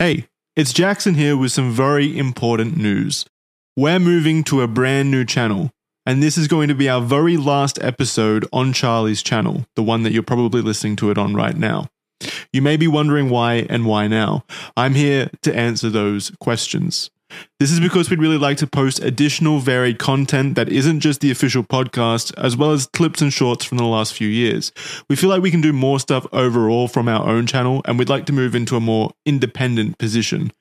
[0.00, 0.26] Hey,
[0.56, 3.24] it's Jackson here with some very important news.
[3.76, 5.70] We're moving to a brand new channel,
[6.04, 10.02] and this is going to be our very last episode on Charlie's channel, the one
[10.02, 11.86] that you're probably listening to it on right now.
[12.52, 14.44] You may be wondering why and why now.
[14.76, 17.10] I'm here to answer those questions.
[17.58, 21.30] This is because we'd really like to post additional varied content that isn't just the
[21.30, 24.72] official podcast, as well as clips and shorts from the last few years.
[25.08, 28.08] We feel like we can do more stuff overall from our own channel, and we'd
[28.08, 30.52] like to move into a more independent position.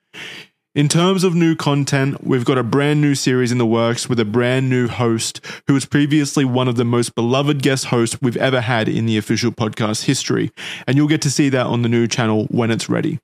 [0.76, 4.20] In terms of new content, we've got a brand new series in the works with
[4.20, 8.38] a brand new host who was previously one of the most beloved guest hosts we've
[8.38, 10.52] ever had in the official podcast history.
[10.88, 13.20] And you'll get to see that on the new channel when it's ready.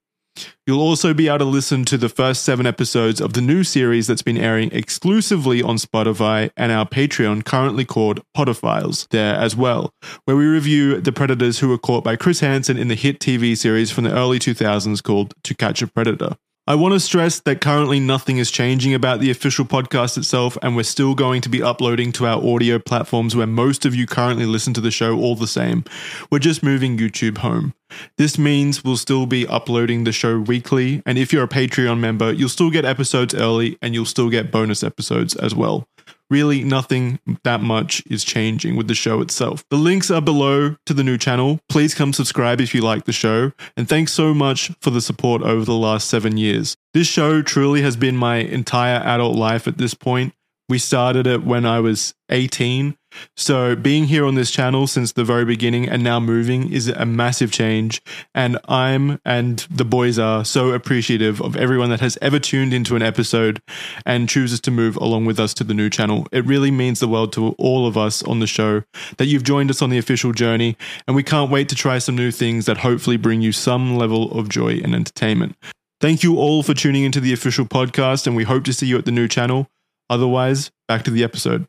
[0.66, 4.08] You'll also be able to listen to the first seven episodes of the new series
[4.08, 9.94] that's been airing exclusively on Spotify and our Patreon, currently called Podophiles, there as well,
[10.26, 13.58] where we review the predators who were caught by Chris Hansen in the hit TV
[13.58, 16.36] series from the early 2000s called To Catch a Predator.
[16.70, 20.76] I want to stress that currently nothing is changing about the official podcast itself, and
[20.76, 24.46] we're still going to be uploading to our audio platforms where most of you currently
[24.46, 25.84] listen to the show all the same.
[26.30, 27.74] We're just moving YouTube home.
[28.20, 32.32] This means we'll still be uploading the show weekly, and if you're a Patreon member,
[32.32, 35.88] you'll still get episodes early and you'll still get bonus episodes as well.
[36.30, 39.64] Really, nothing that much is changing with the show itself.
[39.70, 41.60] The links are below to the new channel.
[41.70, 43.52] Please come subscribe if you like the show.
[43.76, 46.78] And thanks so much for the support over the last seven years.
[46.94, 50.34] This show truly has been my entire adult life at this point.
[50.70, 52.96] We started it when I was 18.
[53.36, 57.08] So, being here on this channel since the very beginning and now moving is a
[57.08, 58.04] massive change.
[58.36, 62.96] And I'm and the boys are so appreciative of everyone that has ever tuned into
[62.96, 63.64] an episode
[64.06, 66.28] and chooses to move along with us to the new channel.
[66.32, 68.84] It really means the world to all of us on the show
[69.18, 70.78] that you've joined us on the official journey.
[71.08, 74.32] And we can't wait to try some new things that hopefully bring you some level
[74.38, 75.56] of joy and entertainment.
[76.00, 78.98] Thank you all for tuning into the official podcast, and we hope to see you
[78.98, 79.68] at the new channel.
[80.10, 81.68] Otherwise, back to the episode.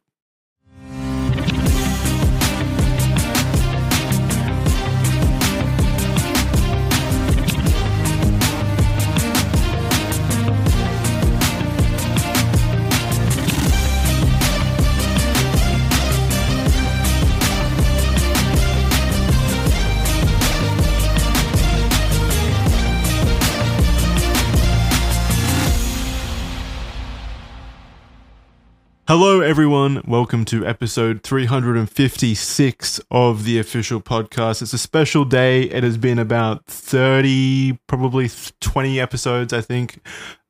[29.12, 30.02] Hello, everyone.
[30.06, 34.62] Welcome to episode 356 of the official podcast.
[34.62, 35.62] It's a special day.
[35.62, 39.98] It has been about 30, probably 20 episodes, I think,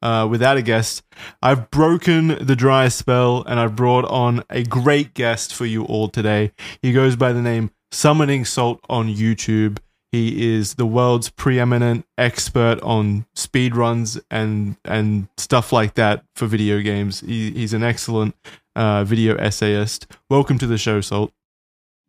[0.02, 1.02] uh, without a guest.
[1.40, 6.08] I've broken the dry spell and I've brought on a great guest for you all
[6.08, 6.52] today.
[6.82, 9.78] He goes by the name Summoning Salt on YouTube.
[10.12, 16.80] He is the world's preeminent expert on speedruns and and stuff like that for video
[16.80, 17.20] games.
[17.20, 18.34] He, he's an excellent
[18.74, 20.06] uh, video essayist.
[20.28, 21.32] Welcome to the show, Salt.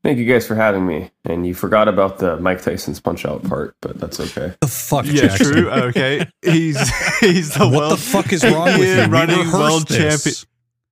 [0.04, 1.12] Thank you guys for having me.
[1.26, 4.56] And you forgot about the Mike Tyson's punch out part, but that's okay.
[4.62, 5.52] The fuck, Yeah, Jackson?
[5.54, 5.70] true.
[5.70, 6.80] Okay, he's
[7.20, 8.96] he's the What world, the fuck is wrong with you?
[8.96, 10.24] Yeah, We running rehearsed world this.
[10.24, 10.36] champion.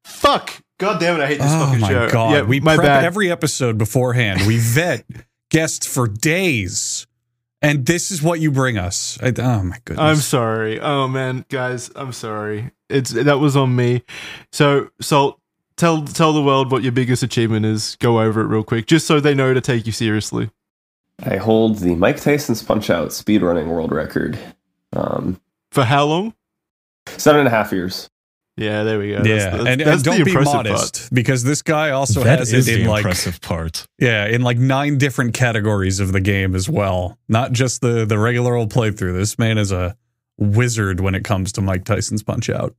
[0.05, 0.61] Fuck.
[0.77, 1.23] God damn it!
[1.23, 2.09] I hate this Oh fucking my show.
[2.09, 3.03] god, Yeah, we my prep bad.
[3.03, 4.41] every episode beforehand.
[4.47, 5.03] We vet
[5.49, 7.07] guests for days,
[7.61, 9.17] and this is what you bring us.
[9.21, 10.03] I, oh my goodness!
[10.03, 10.79] I'm sorry.
[10.79, 12.71] Oh man, guys, I'm sorry.
[12.89, 14.03] It's that was on me.
[14.51, 15.39] So, Salt,
[15.77, 17.95] tell tell the world what your biggest achievement is.
[17.97, 20.49] Go over it real quick, just so they know to take you seriously.
[21.23, 24.39] I hold the Mike Tyson's punch out speedrunning world record.
[24.93, 25.39] Um,
[25.71, 26.33] For how long?
[27.17, 28.09] seven and a half years.
[28.59, 29.21] Yeah, there we go.
[29.23, 32.51] yeah, that's, and, that's and don't be impressive modest because this guy also That has
[32.53, 33.85] is it in the like impressive part.
[33.99, 37.17] yeah, in like nine different categories of the game as well.
[37.29, 39.13] Not just the the regular old playthrough.
[39.13, 39.95] This man is a
[40.37, 42.73] wizard when it comes to Mike Tyson's Punch Out.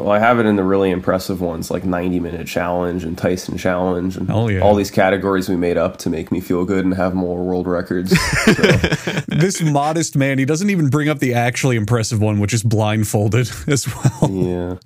[0.00, 3.58] Well, I have it in the really impressive ones like 90 minute challenge and Tyson
[3.58, 4.60] challenge and Oh, yeah.
[4.60, 7.66] all these categories we made up to make me feel good and have more world
[7.66, 8.10] records.
[8.44, 8.52] So,
[9.28, 13.50] this modest man, he doesn't even bring up the actually impressive one, which is blindfolded
[13.66, 14.30] as well.
[14.30, 14.76] yeah.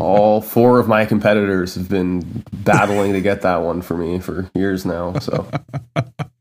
[0.00, 4.50] All four of my competitors have been battling to get that one for me for
[4.54, 5.18] years now.
[5.18, 5.48] So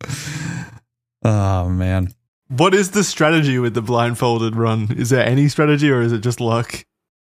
[1.26, 2.14] Oh man.
[2.50, 4.96] What is the strategy with the blindfolded run?
[4.96, 6.86] Is there any strategy, or is it just luck?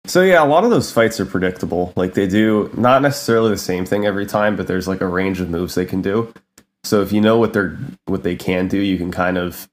[0.07, 1.93] So yeah, a lot of those fights are predictable.
[1.95, 5.41] Like they do not necessarily the same thing every time, but there's like a range
[5.41, 6.35] of moves they can do.
[6.83, 9.69] So if you know what they're what they can do, you can kind of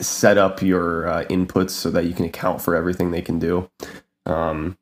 [0.00, 3.70] set up your uh, inputs so that you can account for everything they can do.
[4.24, 4.78] Um,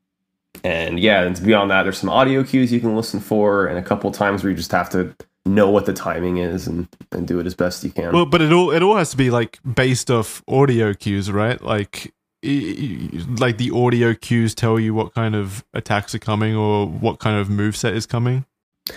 [0.65, 3.83] and yeah, and beyond that, there's some audio cues you can listen for, and a
[3.83, 5.15] couple times where you just have to
[5.47, 8.13] know what the timing is and, and do it as best you can.
[8.13, 11.61] Well, but it all it all has to be like based off audio cues, right?
[11.61, 12.13] Like
[12.43, 17.39] like the audio cues tell you what kind of attacks are coming or what kind
[17.39, 18.47] of move set is coming?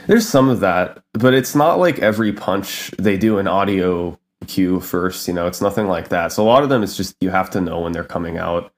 [0.07, 4.17] There's some of that, but it's not like every punch they do an audio
[4.47, 5.27] cue first.
[5.27, 6.31] You know, it's nothing like that.
[6.31, 8.71] So a lot of them, it's just you have to know when they're coming out,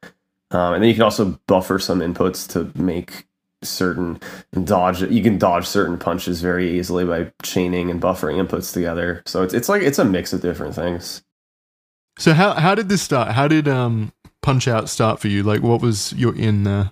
[0.52, 3.28] um, and then you can also buffer some inputs to make
[3.64, 4.20] certain
[4.64, 5.02] dodge.
[5.02, 9.24] You can dodge certain punches very easily by chaining and buffering inputs together.
[9.26, 11.24] So it's it's like it's a mix of different things.
[12.18, 13.32] So how how did this start?
[13.32, 15.44] How did um Punch Out start for you?
[15.44, 16.92] Like what was your in there?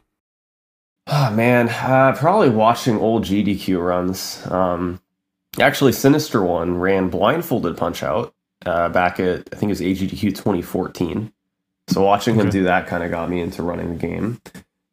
[1.07, 4.45] Oh man, uh, probably watching old GDQ runs.
[4.47, 5.01] Um,
[5.59, 8.33] actually, Sinister One ran blindfolded Punch Out
[8.65, 11.31] uh, back at I think it was AGDQ 2014.
[11.87, 14.41] So watching him do that kind of got me into running the game.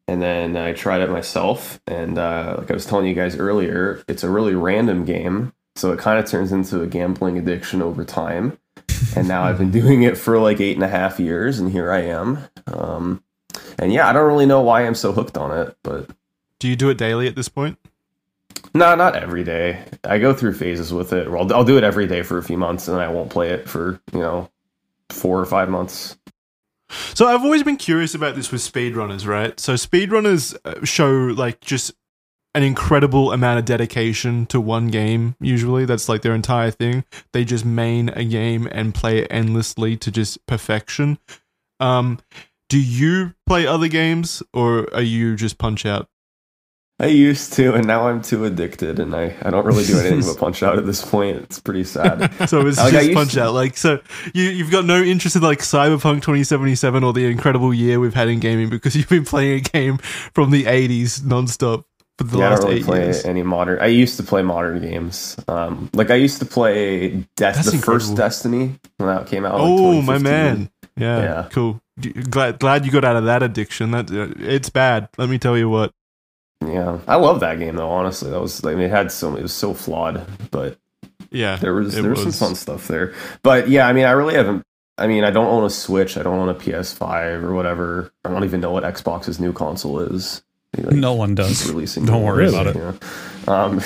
[0.07, 4.03] And then I tried it myself, and uh, like I was telling you guys earlier,
[4.09, 8.03] it's a really random game, so it kind of turns into a gambling addiction over
[8.03, 8.57] time.
[9.15, 11.91] And now I've been doing it for like eight and a half years, and here
[11.93, 12.39] I am.
[12.67, 13.23] Um,
[13.79, 16.09] and yeah, I don't really know why I'm so hooked on it, but
[16.59, 17.77] Do you do it daily at this point?
[18.73, 19.83] no, not every day.
[20.03, 21.27] I go through phases with it.
[21.27, 23.51] I'll, I'll do it every day for a few months, and then I won't play
[23.51, 24.49] it for you know
[25.09, 26.17] four or five months.
[27.13, 29.59] So I've always been curious about this with speedrunners, right?
[29.59, 31.93] So speedrunners uh, show like just
[32.53, 35.85] an incredible amount of dedication to one game usually.
[35.85, 37.05] That's like their entire thing.
[37.33, 41.17] They just main a game and play it endlessly to just perfection.
[41.79, 42.19] Um
[42.69, 46.07] do you play other games or are you just punch out
[47.01, 50.21] I used to, and now I'm too addicted, and I, I don't really do anything
[50.21, 51.37] but punch out at this point.
[51.37, 52.31] It's pretty sad.
[52.47, 53.99] so it's Like, just punch to- out like so
[54.35, 58.27] you you've got no interest in like cyberpunk 2077 or the incredible year we've had
[58.29, 61.85] in gaming because you've been playing a game from the 80s nonstop
[62.19, 63.79] for the yeah, I last don't really eight play years any modern.
[63.79, 65.35] I used to play modern games.
[65.47, 68.15] Um, like I used to play Death, That's the first.
[68.15, 69.53] Destiny when that came out.
[69.53, 71.47] like, oh my man yeah, Yeah.
[71.51, 71.81] cool
[72.29, 75.57] glad glad you got out of that addiction that uh, it's bad let me tell
[75.57, 75.93] you what
[76.65, 77.89] Yeah, I love that game though.
[77.89, 78.63] Honestly, that was.
[78.63, 80.77] I mean, it had so it was so flawed, but
[81.31, 83.13] yeah there was there was some fun stuff there.
[83.41, 84.63] But yeah, I mean, I really haven't.
[84.97, 86.17] I mean, I don't own a Switch.
[86.17, 88.11] I don't own a PS5 or whatever.
[88.23, 90.43] I don't even know what Xbox's new console is.
[90.77, 91.67] Like, No one does.
[91.67, 92.05] releasing.
[92.05, 92.75] Don't worry about it.
[92.75, 92.81] you
[93.47, 93.53] know?
[93.53, 93.81] Um,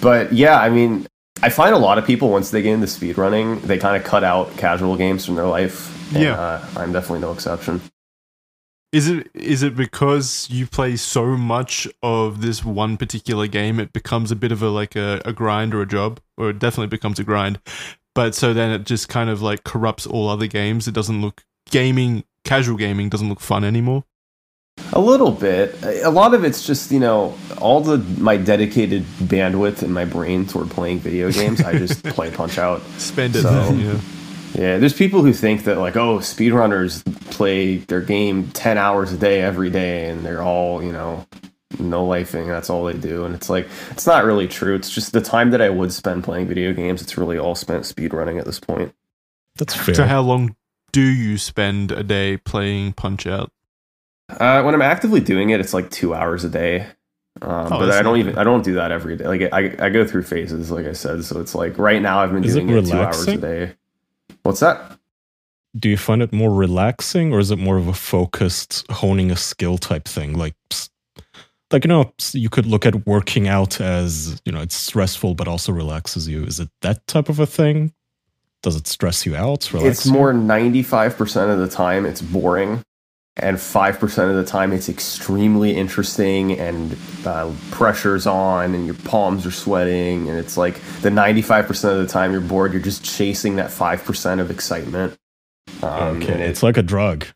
[0.00, 1.06] but yeah, I mean,
[1.42, 4.24] I find a lot of people once they get into speedrunning, they kind of cut
[4.24, 5.90] out casual games from their life.
[6.14, 6.40] And, Yeah.
[6.40, 7.82] uh, I'm definitely no exception.
[8.94, 13.92] Is it is it because you play so much of this one particular game it
[13.92, 16.86] becomes a bit of a like a, a grind or a job or it definitely
[16.96, 17.58] becomes a grind
[18.14, 21.42] but so then it just kind of like corrupts all other games it doesn't look
[21.70, 24.04] gaming casual gaming doesn't look fun anymore
[24.92, 25.74] A little bit.
[26.04, 29.02] A lot of it's just you know all the my dedicated
[29.32, 31.60] bandwidth in my brain toward playing video games.
[31.60, 32.80] I just play Punch Out.
[32.98, 33.98] spend it So- yeah
[34.54, 39.16] Yeah, there's people who think that like oh speedrunners play their game ten hours a
[39.16, 41.26] day every day and they're all you know
[41.78, 42.46] no lifing.
[42.46, 44.74] That's all they do, and it's like it's not really true.
[44.76, 47.02] It's just the time that I would spend playing video games.
[47.02, 48.94] It's really all spent speedrunning at this point.
[49.56, 49.94] That's fair.
[49.94, 50.54] so how long
[50.92, 53.50] do you spend a day playing punch out
[54.28, 56.86] Uh, when I'm actively doing it, it's like two hours a day.
[57.42, 58.38] Um, Oh, but I don't even.
[58.38, 59.26] I don't do that every day.
[59.26, 61.24] Like I, I go through phases, like I said.
[61.24, 63.72] So it's like right now I've been Is it doing it, two hours a day.
[64.44, 64.98] What's that?
[65.76, 69.36] Do you find it more relaxing, or is it more of a focused honing a
[69.36, 70.38] skill type thing?
[70.38, 70.54] Like,
[71.72, 75.48] like you know, you could look at working out as you know, it's stressful, but
[75.48, 76.44] also relaxes you.
[76.44, 77.92] Is it that type of a thing?
[78.62, 79.72] Does it stress you out?
[79.72, 82.82] Relax It's more 95% of the time it's boring,
[83.36, 89.44] and 5% of the time it's extremely interesting and uh, pressure's on and your palms
[89.44, 90.28] are sweating.
[90.28, 94.40] And it's like the 95% of the time you're bored, you're just chasing that 5%
[94.40, 95.18] of excitement.
[95.82, 96.32] Um, okay.
[96.32, 97.26] and It's like a drug.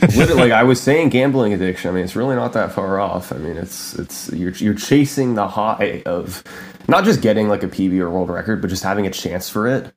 [0.00, 1.90] like I was saying gambling addiction.
[1.90, 3.32] I mean, it's really not that far off.
[3.32, 6.42] I mean, it's it's you're you're chasing the high of
[6.88, 9.66] not just getting like a PB or world record, but just having a chance for
[9.66, 9.92] it.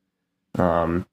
[0.59, 1.05] Um,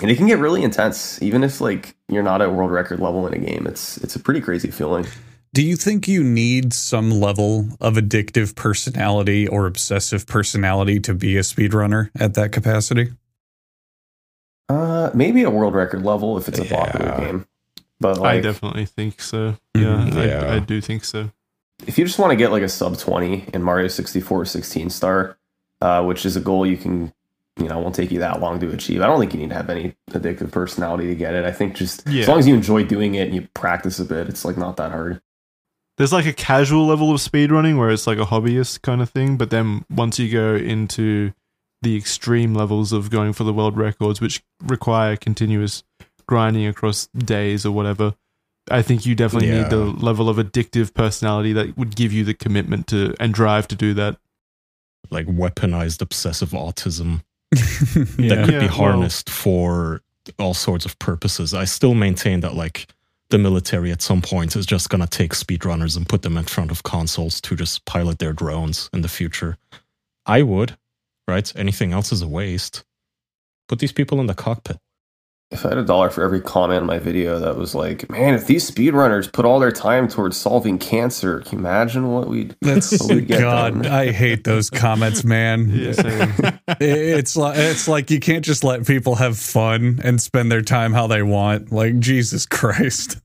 [0.00, 3.26] and it can get really intense, even if like you're not at world record level
[3.26, 3.66] in a game.
[3.66, 5.06] It's it's a pretty crazy feeling.
[5.52, 11.36] Do you think you need some level of addictive personality or obsessive personality to be
[11.36, 13.12] a speedrunner at that capacity?
[14.68, 17.46] Uh, maybe a world record level if it's a popular game.
[18.00, 20.44] But i definitely think so yeah, Yeah.
[20.44, 21.30] I, I do think so
[21.86, 25.38] if you just want to get like a sub 20 in Mario 64 16 star,
[25.80, 27.12] uh, which is a goal you can,
[27.58, 29.00] you know, it won't take you that long to achieve.
[29.00, 31.44] I don't think you need to have any addictive personality to get it.
[31.44, 32.22] I think just Yeah.
[32.22, 34.76] as long as you enjoy doing it and you practice a bit, it's like not
[34.76, 35.20] that hard.
[35.96, 39.36] there's like a casual level of speedrunning where it's like a hobbyist kind of thing
[39.36, 41.32] but then once you go into
[41.82, 45.84] the extreme levels of going for the world records which require continuous
[46.26, 48.14] grinding across days or whatever
[48.68, 49.62] I think you definitely Yeah.
[49.62, 53.68] need the level of addictive personality that would give you the commitment to and drive
[53.68, 54.16] to do that.
[55.10, 57.58] Like weaponized obsessive autism yeah.
[57.94, 60.00] that could Yeah, be well- harnessed for
[60.38, 61.52] all sorts of purposes.
[61.54, 62.86] I still maintain that like
[63.30, 66.70] the military at some point is just gonna take speedrunners and put them in front
[66.70, 69.56] of consoles to just pilot their drones in the future.
[70.26, 70.76] I would,
[71.28, 71.52] right?
[71.56, 72.84] Anything else is a waste.
[73.68, 74.78] Put these people in the cockpit.
[75.54, 78.34] If I had a dollar for every comment on my video that was like, man,
[78.34, 82.56] if these speedrunners put all their time towards solving cancer, can you imagine what we'd
[82.60, 83.82] That's what we'd get God.
[83.82, 83.86] done?
[83.86, 85.70] I hate those comments, man.
[86.74, 86.74] Yeah.
[86.80, 90.92] It's like it's like you can't just let people have fun and spend their time
[90.92, 91.70] how they want.
[91.70, 93.18] Like Jesus Christ.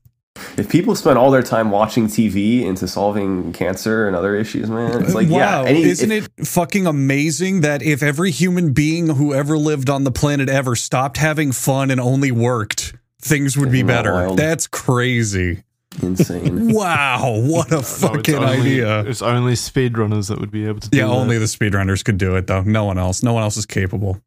[0.56, 5.02] If people spend all their time watching TV into solving cancer and other issues, man,
[5.02, 9.08] it's like, wow, yeah, any, isn't if- it fucking amazing that if every human being
[9.08, 13.70] who ever lived on the planet ever stopped having fun and only worked, things would
[13.72, 14.12] be better.
[14.12, 14.38] wild?
[14.38, 15.62] That's crazy.
[16.02, 16.72] insane?
[16.80, 19.00] Wow, what a No, it's fucking only- idea.
[19.00, 21.12] It's only speedrunners that would be able to do Yeah, that.
[21.12, 22.62] only the speedrunners could do it though.
[22.62, 23.22] No one else.
[23.22, 24.20] No one else is capable.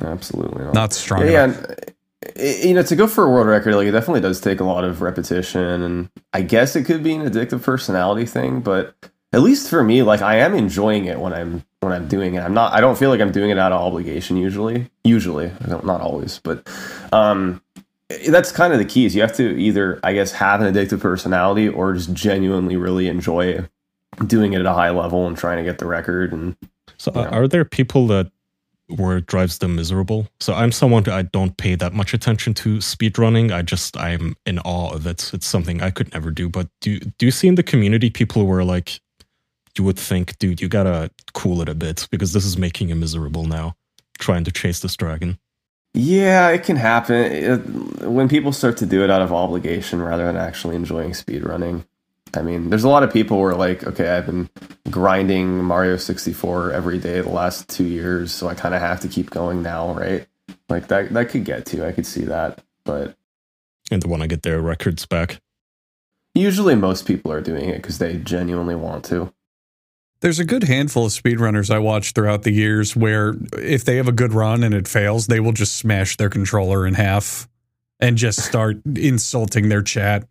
[0.00, 0.74] Absolutely not.
[0.74, 1.74] Not strong yeah, yeah,
[2.38, 4.64] uh, you know, to go for a world record, like it definitely does take a
[4.64, 8.94] lot of repetition, and I guess it could be an addictive personality thing, but
[9.32, 12.40] at least for me, like I am enjoying it when I'm when I'm doing it.
[12.40, 12.72] I'm not.
[12.72, 14.36] I don't feel like I'm doing it out of obligation.
[14.36, 16.68] Usually, usually, don't, always, but
[17.12, 17.62] um,
[18.28, 19.06] that's kind of the key.
[19.06, 23.08] Is you have to either, I guess, have an addictive personality or just genuinely really
[23.08, 23.66] enjoy
[24.26, 26.32] doing it at a high level and trying to get the record.
[26.32, 26.56] And
[26.98, 27.28] So Yeah.
[27.28, 28.30] are there people that
[28.96, 30.28] where it drives them miserable?
[30.40, 33.52] So I'm someone who I don't pay that much attention to speedrunning.
[33.52, 35.30] I just I'm in awe of it.
[35.32, 36.48] It's something I could never do.
[36.48, 39.00] But do do you see in the community people who are like
[39.78, 42.94] you would think, dude, you gotta cool it a bit because this is making you
[42.94, 43.74] miserable now,
[44.18, 45.38] trying to chase this dragon.
[45.94, 50.24] Yeah, it can happen It- when people start to do it out of obligation rather
[50.26, 51.84] than actually enjoying speedrunning.
[52.34, 54.48] I mean, there's a lot of people who are like, okay, I've been
[54.90, 59.08] grinding Mario 64 every day the last two years, so I kind of have to
[59.08, 60.26] keep going now, right?
[60.68, 61.86] Like that, that could get to.
[61.86, 63.16] I could see that, but
[63.90, 65.40] And they want to get their records back.
[66.34, 69.32] usually most people are doing it because they genuinely want to.
[70.20, 74.06] There's a good handful of speedrunners I watched throughout the years where if they have
[74.06, 77.48] a good run and it fails, they will just smash their controller in half
[77.98, 80.28] and just start insulting their chat.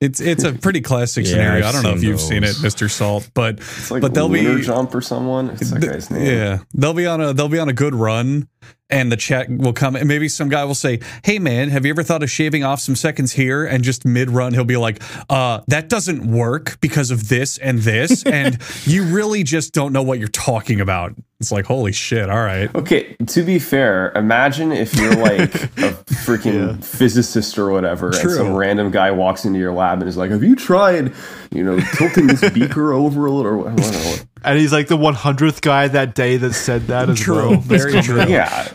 [0.00, 1.58] It's it's a pretty classic Yeah, scenario.
[1.58, 2.54] I've I don't know if you've seen it.
[2.56, 2.88] Mr.
[2.88, 5.50] Salt, but It's like But they'll be- Jump or someone.
[5.50, 6.24] It's that guy's name.
[6.24, 8.46] Yeah, they'll be on a they'll be on a good run,
[8.88, 11.90] and the chat will come, and maybe some guy will say, "Hey man, have you
[11.90, 15.02] ever thought of shaving off some seconds here?" And just mid run, he'll be like,
[15.28, 20.02] "Uh, that doesn't work because of this and this, and you really just don't know
[20.04, 22.28] what you're talking about." It's like, holy shit!
[22.28, 25.92] All right, Okay, to be fair, imagine if you're like a
[26.26, 28.22] freaking physicist or whatever, True.
[28.22, 31.12] and some random guy walks into your lab and is like, "Have you tried,
[31.52, 34.14] you know, tilting this beaker over a little?" Or, I don't know.
[34.42, 37.50] And he's like the 100th guy that day that said that as True.
[37.50, 37.60] well.
[37.60, 38.24] Very true.
[38.24, 38.68] Yeah,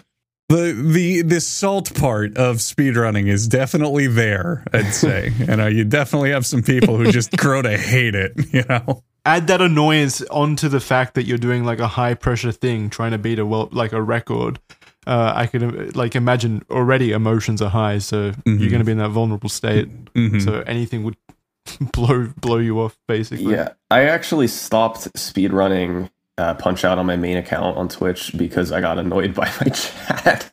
[0.47, 4.63] the the the salt part of speedrunning is definitely there.
[4.71, 8.31] I'd say, you know, you definitely have some people who just grow to hate it.
[8.53, 9.03] You know.
[9.25, 13.11] Add that annoyance onto the fact that you're doing like a high pressure thing, trying
[13.11, 14.59] to beat a well, like a record.
[15.07, 18.59] Uh, I could uh, like imagine already emotions are high, so Mhm.
[18.59, 19.87] you're going to be in that vulnerable state.
[20.13, 20.41] Mhm.
[20.43, 21.15] So anything would
[21.93, 23.51] blow blow you off, basically.
[23.53, 23.69] yeah.
[23.89, 28.81] I actually stopped speedrunning uh, Punch Out on my main account on Twitch because I
[28.81, 30.51] got annoyed by my chat.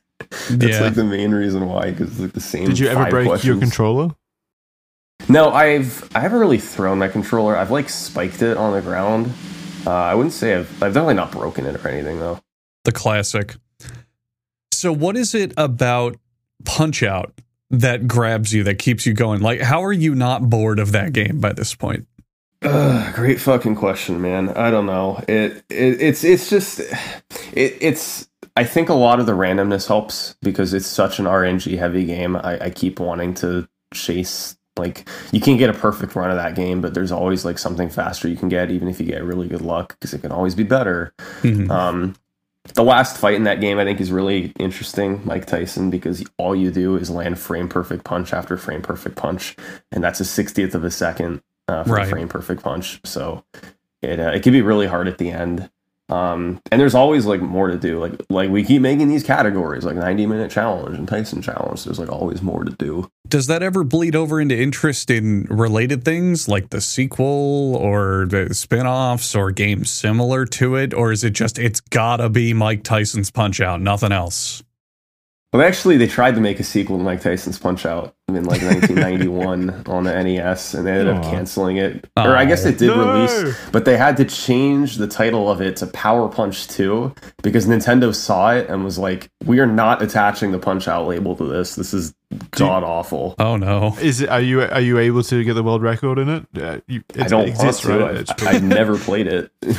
[0.51, 0.81] That's Yeah.
[0.83, 1.91] like the main reason why.
[1.91, 2.67] Because it's like the same.
[2.67, 4.11] Did you ever five break your controller?
[5.29, 7.57] No, I've I haven't really thrown my controller.
[7.57, 9.33] I've like spiked it on the ground.
[9.87, 12.41] Uh, I wouldn't say I've I've definitely not broken it or anything though.
[12.85, 13.57] the classic.
[14.73, 16.17] So, what is it about
[16.65, 17.33] Punch Out
[17.71, 19.41] that grabs you, that keeps you going?
[19.43, 22.07] Like, how are you not bored of that game by this point?
[22.63, 24.51] Ugh, great fucking question, man.
[24.51, 25.23] I don't know.
[25.29, 28.29] It, it it's it's just it, it's.
[28.57, 32.37] I think a lot of the randomness helps because it's such an RNG heavy game.
[32.37, 34.57] I, I keep wanting to chase.
[34.77, 37.89] Like you can't get a perfect run of that game, but there's always like something
[37.91, 40.55] faster you can get, even if you get really good luck, because it can always
[40.55, 41.13] be better.
[41.43, 41.71] Mhm.
[41.71, 42.15] Um,
[42.75, 46.55] the last fight in that game, I think, is really interesting, Mike Tyson, because all
[46.55, 49.57] you do is land frame perfect punch after frame perfect punch,
[49.91, 52.09] and that's a sixtieth of a second uh, for Right.
[52.09, 53.01] frame perfect punch.
[53.05, 53.45] So
[54.03, 55.71] it uh, it can be really hard at the end.
[56.11, 58.01] Um, and there's always like more to do.
[58.01, 61.85] Like like we keep making these categories, like 90 minute challenge and Tyson challenge.
[61.85, 63.09] There's like always more to do.
[63.29, 68.53] Does that ever bleed over into interest in related things like the sequel or the
[68.55, 70.93] spin offs or games similar to it?
[70.93, 74.65] Or is it just, it's gotta be Mike Tyson's Punch Out, nothing else?
[75.53, 78.63] Well, actually, they tried to make a sequel to Mike Tyson's Punch Out in like
[78.63, 81.31] 1991 on the NES, and they ended up Aw.
[81.31, 82.09] canceling it.
[82.17, 83.13] Or I guess it did No.
[83.13, 87.67] release, but they had to change the title of it to Power Punch 2 because
[87.67, 91.45] Nintendo saw it and was like, "We are not attaching the Punch Out label to
[91.45, 91.75] this.
[91.75, 92.15] This is
[92.51, 93.97] god awful." Oh no.
[94.01, 94.29] Is it?
[94.29, 96.47] Are you are you able to get the world record in it?
[96.57, 98.05] Uh, you, it I don't exists, want to.
[98.07, 98.17] right?
[98.17, 99.51] I- It's- I, have never played it.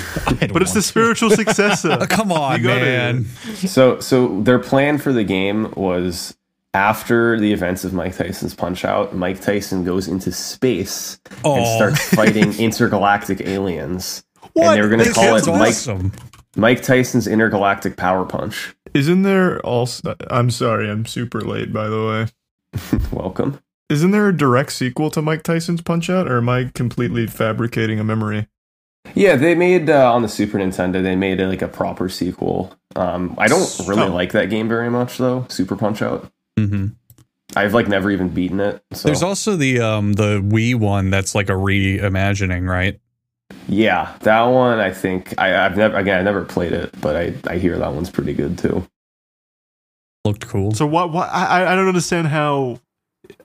[0.51, 1.98] But it's the want spiritual successor.
[2.10, 2.86] Come on, You got it.
[2.86, 3.25] man.
[3.55, 6.36] So, so their plan for the game was
[6.74, 11.75] after the events of Mike Tyson's Punch Out, Mike Tyson goes into space and Oh.
[11.78, 14.24] starts fighting intergalactic aliens.
[14.54, 14.68] What?
[14.68, 16.13] And they were going to call it canceled Mike.
[16.56, 18.75] Mike Tyson's Intergalactic Power Punch.
[18.94, 20.16] Isn't there also?
[20.30, 21.72] I'm sorry, I'm super late.
[21.72, 22.28] By the
[22.74, 23.60] way, Welcome.
[23.90, 28.00] isn't there a direct sequel to Mike Tyson's Punch Out, or am I completely fabricating
[28.00, 28.48] a memory?
[29.16, 31.01] Yeah, they made uh, on the Super Nintendo.
[31.01, 32.74] They made like a proper sequel.
[32.98, 34.13] Um, I don't really Oh.
[34.13, 35.46] like that game very much, though.
[35.50, 36.30] Super Punch Out.
[36.58, 36.88] Hmm
[37.55, 38.81] I've like never even beaten it.
[38.93, 43.00] So There's also the um the Wii one that's like a reimagining, right?
[43.67, 44.79] yeah, that one.
[44.79, 46.20] I think I, I've never again.
[46.20, 48.88] I never played it, but I I hear that one's pretty good too.
[50.24, 50.72] Looked cool.
[50.74, 51.12] So what?
[51.12, 51.29] What?
[51.29, 52.79] I I don't understand how.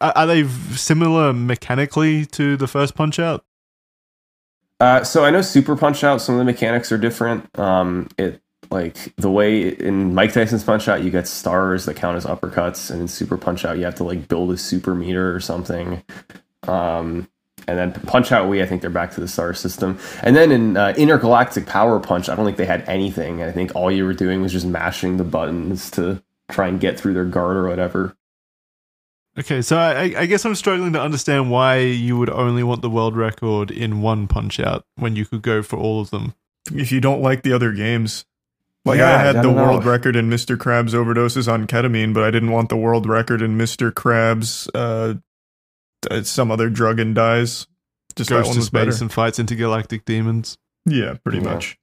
[0.00, 3.44] Are are they similar mechanically to the first Punch Out?
[4.78, 6.20] Uh, so I know Super Punch Out.
[6.20, 7.56] Some of the mechanics are different.
[7.58, 12.16] Um, it like the way in Mike Tyson's Punch Out, you get stars that count
[12.16, 15.34] as uppercuts, and in Super Punch Out, you have to like build a super meter
[15.34, 16.02] or something.
[16.68, 17.28] Um,
[17.68, 19.98] and then Punch Out Wii, I think they're back to the star system.
[20.22, 23.42] And then in uh, Intergalactic Power Punch, I don't think they had anything.
[23.42, 26.98] I think all you were doing was just mashing the buttons to try and get
[26.98, 28.16] through their guard or whatever.
[29.38, 32.82] Okay, so I, I- I guess I'm struggling to understand why you would only want
[32.82, 36.34] the world record in one Punch Out when you could go for all of them.
[36.72, 38.24] If you don't like the other games,
[38.86, 39.64] like Yeah, I had I the don't know.
[39.64, 40.56] world record in Mr.
[40.56, 43.92] Krabs overdoses on ketamine, but I didn't want the world record in Mr.
[43.92, 45.14] Krabs uh,
[46.10, 47.66] uh, some other drug and dies.
[48.16, 48.92] Just that Goes one to was better.
[49.00, 50.56] and fights intergalactic demons.
[50.86, 51.44] yeah, pretty Yeah.
[51.54, 51.78] much.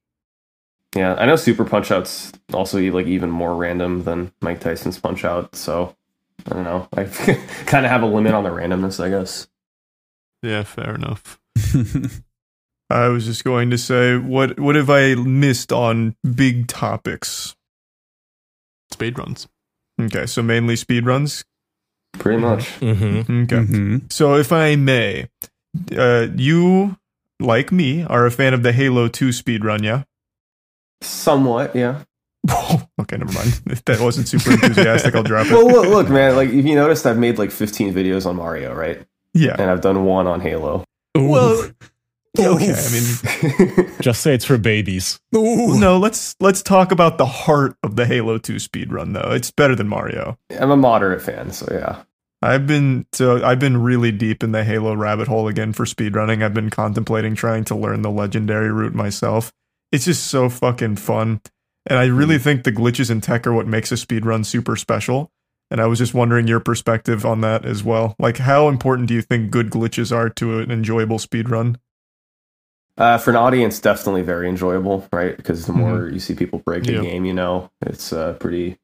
[0.96, 4.98] Yeah, I know Super Punch Out's also eat like even more random than Mike Tyson's
[4.98, 5.54] Punch Out.
[5.56, 5.94] So
[6.48, 6.88] I don't know.
[6.96, 7.04] I
[7.66, 9.48] kind of have a limit on the randomness, I guess.
[10.42, 11.40] Yeah, fair enough.
[12.90, 17.54] I was just going to say, what what have I missed on big topics?
[18.92, 19.46] Speedruns.
[20.00, 21.44] Okay, so mainly speedruns.
[22.14, 22.78] Pretty much.
[22.80, 23.42] Mm-hmm.
[23.44, 23.56] Okay.
[23.56, 24.12] Mhm.
[24.12, 25.28] So, if I may,
[25.96, 26.96] uh, you,
[27.40, 30.04] like me, are a fan of the Halo 2 speedrun, yeah?
[31.00, 32.02] Somewhat, yeah.
[33.00, 33.60] okay, never mind.
[33.66, 35.72] If that wasn't super enthusiastic, I'll drop Well, it.
[35.72, 36.36] look, look, man.
[36.36, 39.02] Like if you noticed, I've made like 15 videos on Mario, right?
[39.32, 39.56] Yeah.
[39.58, 40.84] And I've done one on Halo.
[41.16, 41.68] Well,
[42.38, 42.74] okay.
[42.74, 45.20] I mean, Just say it's for babies.
[45.34, 45.78] Ooh.
[45.78, 45.98] no.
[45.98, 49.32] Let's let's talk about the heart of the Halo 2 speedrun, though.
[49.32, 50.38] It's better than Mario.
[50.58, 52.02] I'm a moderate fan, so yeah.
[52.44, 56.44] I've been so I've been really deep in the Halo rabbit hole again for speedrunning.
[56.44, 59.50] I've been contemplating trying to learn the legendary route myself.
[59.90, 61.40] It's just so fucking fun.
[61.86, 62.42] And I really hmm.
[62.42, 65.30] think the glitches in tech are what makes a speedrun super special.
[65.70, 68.14] And I was just wondering your perspective on that as well.
[68.18, 71.76] Like how important do you think good glitches are to an enjoyable speedrun?
[72.96, 75.36] Uh, for an audience, definitely very enjoyable, right?
[75.36, 77.00] Because the more you see people break the Yeah.
[77.02, 78.78] game, you know, it's uh, pretty,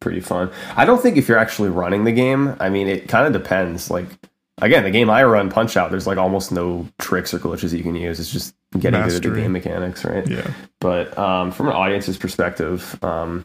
[0.00, 0.50] pretty fun.
[0.76, 3.90] I don't think if you're actually running the game, I mean, it kind of depends.
[3.90, 4.06] Like,
[4.58, 7.78] again, the game I run, Punch Out, there's like almost no tricks or glitches that
[7.78, 8.20] you can use.
[8.20, 10.24] It's just getting good at the game mechanics, right?
[10.28, 10.48] Yeah.
[10.78, 13.44] But um, from an audience's perspective, um,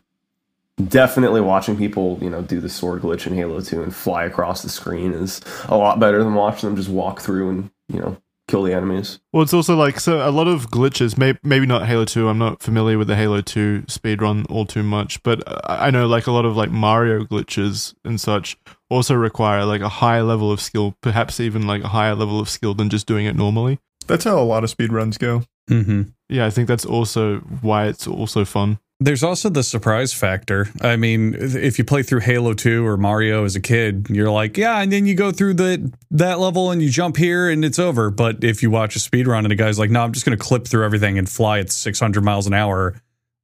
[0.88, 4.62] definitely watching people, you know, do the sword glitch in Halo 2 and fly across
[4.63, 8.17] the screen is a lot better than watching them just walk through and, you know,
[8.54, 9.20] kill the enemies.
[9.32, 11.18] Well, it's also like so a lot of glitches.
[11.18, 12.30] May, maybe not Halo Two.
[12.30, 16.06] I'm not familiar with the Halo Two speedrun all too much, but I I know
[16.08, 18.58] like a lot of like Mario glitches and such
[18.89, 22.48] also require like a higher level of skill, perhaps even like a higher level of
[22.48, 23.80] skill than just doing it normally.
[24.08, 25.44] That's how a lot of speedruns go.
[25.68, 28.78] hmm Yeah, I think that's also why it's also fun.
[29.00, 30.70] There's also the surprise factor.
[30.82, 34.58] I mean, if you play through Halo 2 or Mario as a kid, you're like,
[34.58, 37.80] yeah, and then you go through the that level and you jump here and it's
[37.80, 38.10] over.
[38.10, 40.38] But if you watch a speed run and a guy's like, no, I'm just going
[40.38, 42.96] to clip through everything and fly at 600 miles an hour,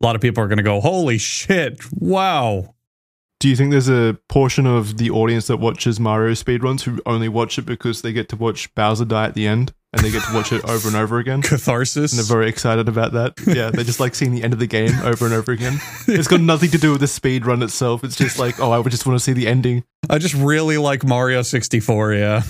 [0.02, 2.76] a lot of people are going to go, holy shit, wow.
[3.40, 7.30] Do you think there's a portion of the audience that watches Mario speedruns who only
[7.30, 10.24] watch it because they get to watch Bowser die at the end and they get
[10.24, 11.42] to watch it over and over again?
[11.42, 12.12] Catharsis.
[12.12, 13.34] And they're very excited about that.
[13.48, 15.80] Yeah, they just like seeing the end of the game over and over again.
[16.08, 18.04] It's got nothing to do with the speed run itself.
[18.04, 19.84] It's just like, oh, I would just want to see the ending.
[20.10, 22.44] I just really like Mario 64, yeah.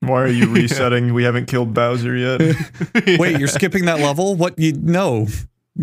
[0.00, 1.12] Why are you resetting?
[1.12, 2.40] we haven't killed Bowser yet.
[3.18, 4.34] Wait, you're skipping that level?
[4.34, 4.58] What?
[4.58, 5.26] You No.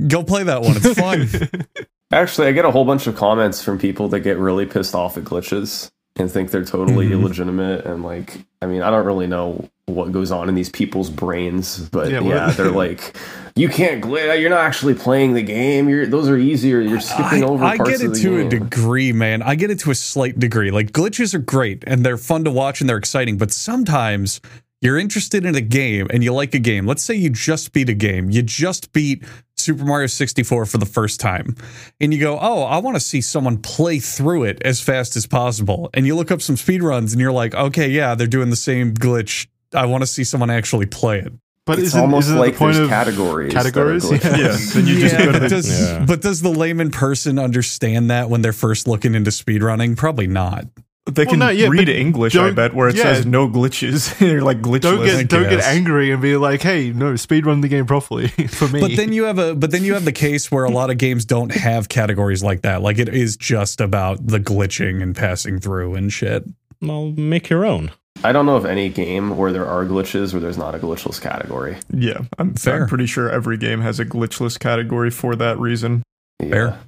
[0.08, 0.76] Go play that one.
[0.76, 1.88] It's fun.
[2.12, 5.18] Actually, I get a whole bunch of comments from people that get really pissed off
[5.18, 5.90] at glitches.
[6.20, 7.12] And think they're totally Mhm.
[7.22, 11.10] illegitimate and like I mean I don't really know what goes on in these people's
[11.10, 13.16] brains but Yeah, yeah, they're like
[13.56, 17.44] you can't glitch you're not actually playing the game you're those are easier you're skipping
[17.44, 19.42] I, over I parts get it to a degree, man.
[19.42, 20.72] I get it to a slight degree.
[20.72, 24.42] Like glitches are great and they're fun to watch and they're exciting, but sometimes
[24.82, 26.86] you're interested in a game and you like a game.
[26.86, 28.30] Let's say you just beat a game.
[28.30, 29.24] You just beat
[29.68, 31.56] Super Mario 64 for the first time.
[32.00, 35.28] And you go, "Oh, I want to see someone play through it as fast as
[35.28, 38.56] possible." And you look up some speedruns and you're like, "Okay, yeah, they're doing the
[38.56, 39.48] same glitch.
[39.74, 41.34] I want to see someone actually play it."
[41.66, 44.06] But it's isn't, almost isn't like the point there's of categories categories?
[44.06, 44.38] glitches.
[44.38, 46.06] Yeah, then you just go to but the does, Yeah.
[46.08, 49.98] but does the layman person understand that when they're first looking into speedrunning?
[49.98, 50.66] Probably not.
[51.08, 53.04] They Well, can no, yeah, read English, I bet, where it yeah.
[53.04, 54.20] says no glitches.
[54.26, 54.82] You're like glitchless.
[54.82, 58.28] don't get don't get angry and be like, hey, no, speed run the game properly
[58.50, 58.82] for me.
[58.82, 60.98] But then you have a but then you have the case where a lot of
[60.98, 62.82] games don't have categories like that.
[62.82, 66.44] Like it is just about the glitching and passing through and shit.
[66.82, 67.92] Well, make your own.
[68.24, 71.22] I don't know of any game where there are glitches where there's not a glitchless
[71.22, 72.82] category yeah, I'm, Fair.
[72.82, 76.02] I'm pretty sure every game has a glitchless category for that reason.
[76.42, 76.50] yeah.
[76.50, 76.80] Fair.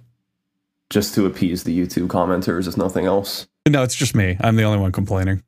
[0.90, 4.38] Just to appease the YouTube commenters if nothing else No, it's just me.
[4.42, 5.44] I'm the only one complaining.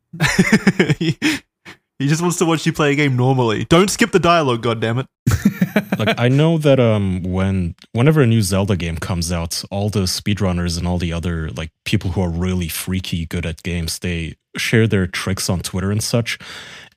[1.00, 1.18] he,
[2.00, 3.66] he just wants to watch you play a game normally.
[3.66, 5.08] Don't skip the dialogue, goddammit.
[5.98, 10.02] like I know that um when whenever a new Zelda game comes out, all the
[10.02, 14.36] speedrunners and all the other like people who are really freaky good at games, they
[14.58, 16.38] share their tricks on Twitter and such.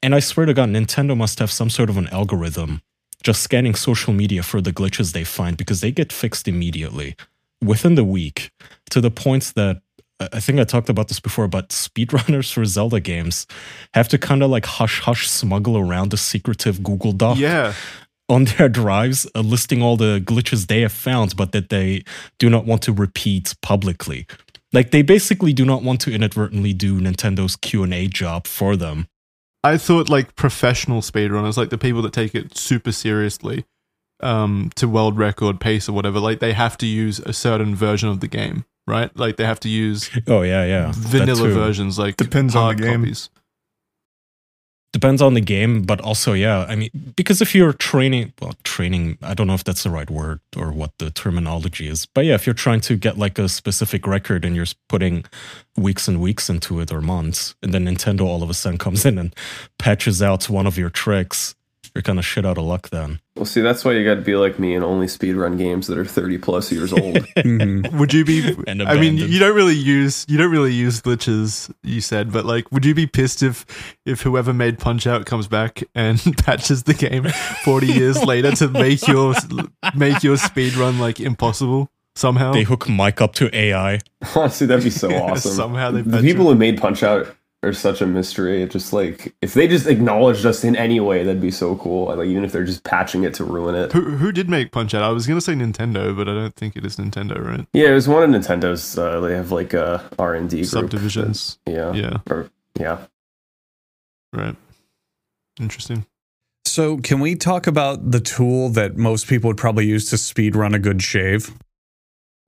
[0.02, 2.83] And I swear to God, Nintendo must have some sort of an algorithm
[3.22, 7.16] just scanning social media for the glitches they find because they get fixed immediately
[7.62, 8.51] within the week
[8.90, 9.77] to the point that
[10.21, 13.47] I I think I talked about this before, but speedrunners for Zelda games
[13.95, 17.75] have to kind of like hush hush smuggle around a secretive Google Doc Yeah.
[18.29, 22.05] on their drives uh, listing all the glitches they have found, but that they
[22.38, 24.27] do not want to repeat publicly.
[24.73, 28.77] Like they basically do not want to inadvertently do Nintendo's Q and A job for
[28.77, 29.07] them.
[29.62, 33.64] I thought like professional speedrunners, like the people that take it super seriously,
[34.20, 38.09] um, to world record pace or whatever, like they have to use a certain version
[38.09, 39.11] of the game, right?
[39.16, 40.92] Like they have to use Oh yeah, yeah.
[40.94, 43.00] vanilla versions, like Depends on the game.
[43.03, 43.31] copies.
[44.92, 46.66] Depends on the game, but also yeah.
[46.68, 49.18] I mean, because if you're training, well, training.
[49.22, 52.35] I don't know if that's the right word or what the terminology is, but yeah,
[52.35, 55.24] if you're trying to get like a specific record and you're putting
[55.77, 59.05] weeks and weeks into it or months, and then Nintendo all of a sudden comes
[59.05, 59.35] in and
[59.81, 61.57] patches out one of your tricks,
[61.94, 63.20] you're kind of shit out of luck then.
[63.37, 65.96] well see that's why you got to be like me and only speedrun games that
[65.96, 67.92] are 30 plus years old Mhm.
[67.98, 68.57] Would you be?
[68.66, 71.72] And I mean, you don't really use you don't really use glitches.
[71.83, 73.64] You said, but like, would you be pissed if
[74.07, 77.28] if whoever made Punch Out comes back and patches the game
[77.64, 79.35] forty years later to make your
[79.94, 82.52] make your speed run like impossible somehow?
[82.52, 83.98] They hook Mike up to AI.
[84.35, 86.54] honestly that'd be so awesome somehow they the people it.
[86.54, 90.44] who made punch out are such a mystery it just like if they just acknowledged
[90.46, 93.35] us in any way that'd be so cool like even if they're just patching it
[93.35, 95.03] to ruin it Who, who did make Punch Out?
[95.03, 97.66] I was gonna say Nintendo, but I don't think it is Nintendo, right?
[97.72, 101.59] yeah it was one of nintendo's uh, they have like a r&d Subdivisions.
[101.64, 102.98] that- yeah Yeah, or yeah
[104.33, 104.57] right.
[105.61, 106.07] Interesting.
[106.66, 110.57] So, can we talk about the tool that most people would probably use to speed
[110.57, 111.53] run a good shave?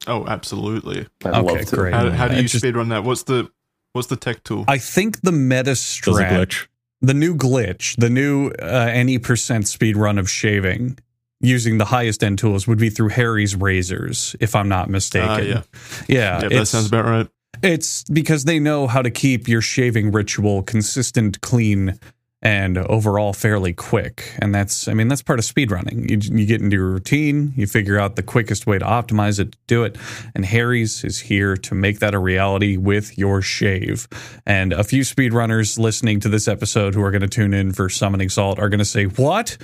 [0.09, 1.07] Oh, absolutely.
[1.25, 1.95] i'd Okay, love great.
[1.95, 3.05] How, how do you just- speed run that?
[3.05, 3.51] What's the
[3.97, 4.65] what's the tech tool?
[4.69, 6.67] I think the meta Does strat, glitch.
[7.01, 10.99] the new glitch, the new uh, any percent speed run of shaving
[11.41, 15.29] using the highest end tools would be through Harry's razors, if I'm not mistaken.
[15.29, 15.63] Ah, yeah.
[16.09, 17.29] yeah, yeah, that sounds about right.
[17.63, 21.99] It's because they know how to keep your shaving ritual consistent, clean,
[22.43, 24.33] and overall fairly quick.
[24.39, 26.11] And that's, I mean, that's part of speedrunning.
[26.11, 29.53] You, you get into your routine, you figure out the quickest way to optimize it,
[29.53, 29.97] to do it.
[30.35, 34.07] And Harry's is here to make that a reality with your shave.
[34.45, 37.89] And a few speedrunners listening to this episode who are going to tune in for
[37.89, 39.57] Summoning Salt are going to say, What?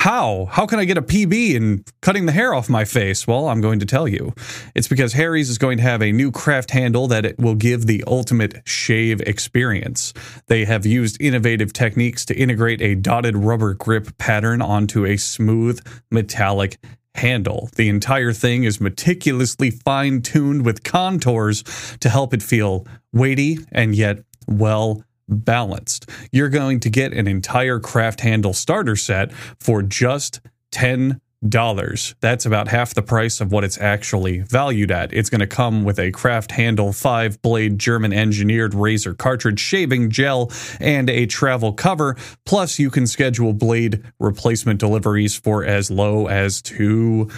[0.00, 0.46] How?
[0.46, 3.26] How can I get a PB in cutting the hair off my face?
[3.26, 4.32] Well, I'm going to tell you.
[4.74, 7.86] It's because Harry's is going to have a new craft handle that it will give
[7.86, 10.14] the ultimate shave experience.
[10.46, 15.86] They have used innovative techniques to integrate a dotted rubber grip pattern onto a smooth
[16.10, 16.78] metallic
[17.14, 17.68] handle.
[17.76, 21.62] The entire thing is meticulously fine tuned with contours
[22.00, 26.08] to help it feel weighty and yet well balanced.
[26.32, 30.40] You're going to get an entire craft handle starter set for just
[30.72, 32.14] 10 dollars.
[32.20, 35.12] That's about half the price of what it's actually valued at.
[35.12, 40.10] It's going to come with a craft handle, five blade German engineered razor cartridge, shaving
[40.10, 42.16] gel, and a travel cover.
[42.44, 47.30] Plus, you can schedule blade replacement deliveries for as low as two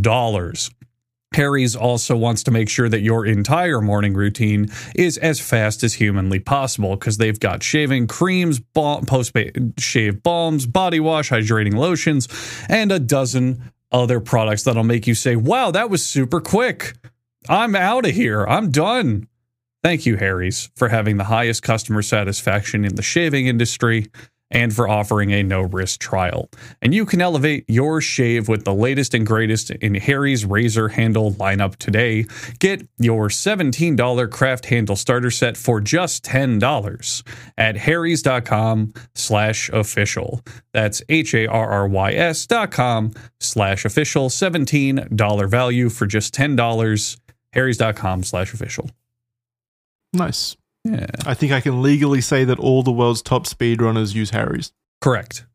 [0.00, 0.70] dollars.
[1.32, 5.94] Harry's also wants to make sure that your entire morning routine is as fast as
[5.94, 9.32] humanly possible because they've got shaving creams, post
[9.78, 12.26] shave balms, body wash, hydrating lotions,
[12.68, 16.94] and a dozen other products that'll make you say, wow, that was super quick.
[17.48, 18.44] I'm out of here.
[18.44, 19.28] I'm done.
[19.82, 24.08] Thank you, Harry's, for having the highest customer satisfaction in the shaving industry
[24.50, 26.50] and for offering a no risk trial.
[26.82, 31.32] And you can elevate your shave with the latest and greatest in Harry's razor handle
[31.32, 32.26] lineup today.
[32.58, 37.22] Get your $17 craft handle starter set for just $10
[37.56, 40.40] at harrys.com slash official.
[40.72, 44.28] That's H-A-R-R-Y-S dot com slash official.
[44.28, 47.16] $17 value for just $10.
[47.52, 48.90] harrys.com slash official.
[50.12, 50.56] Nice.
[50.84, 51.06] Yeah.
[51.26, 54.72] I think I can legally say that all the world's top speedrunners use Harry's.
[55.00, 55.46] Correct.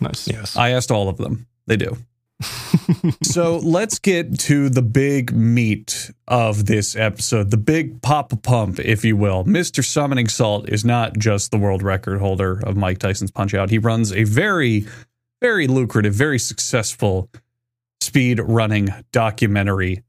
[0.00, 0.28] Nice.
[0.28, 0.56] Yes.
[0.56, 1.46] I asked all of them.
[1.66, 1.96] They do.
[3.22, 9.04] so let's get to the big meat of this episode, the big pop pump, if
[9.04, 9.44] you will.
[9.44, 9.84] Mr.
[9.84, 13.70] Summoning Salt is not just the world record holder of Mike Tyson's Punch Out.
[13.70, 14.86] He runs a very,
[15.40, 17.30] very lucrative, very successful
[18.00, 20.02] speed running documentary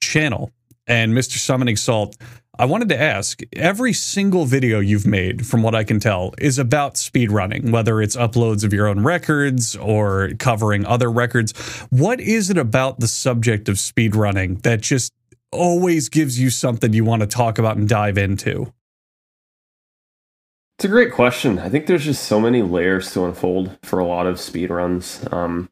[0.00, 0.50] channel.
[0.86, 1.38] And Mr.
[1.38, 2.16] Summoning Salt,
[2.60, 6.58] I wanted to ask every single video you've made, from what I can tell, is
[6.58, 11.52] about speedrunning, whether it's uploads of your own records or covering other records.
[11.88, 15.10] What is it about the subject of speedrunning that just
[15.50, 18.74] always gives you something you want to talk about and dive into?
[20.76, 21.58] It's a great question.
[21.58, 25.32] I think there's just so many layers to unfold for a lot of speedruns.
[25.32, 25.70] Um,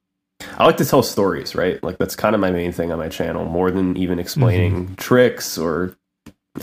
[0.56, 1.82] I like to tell stories, right?
[1.82, 4.94] Like that's kind of my main thing on my channel, more than even explaining mm-hmm.
[4.94, 5.97] tricks or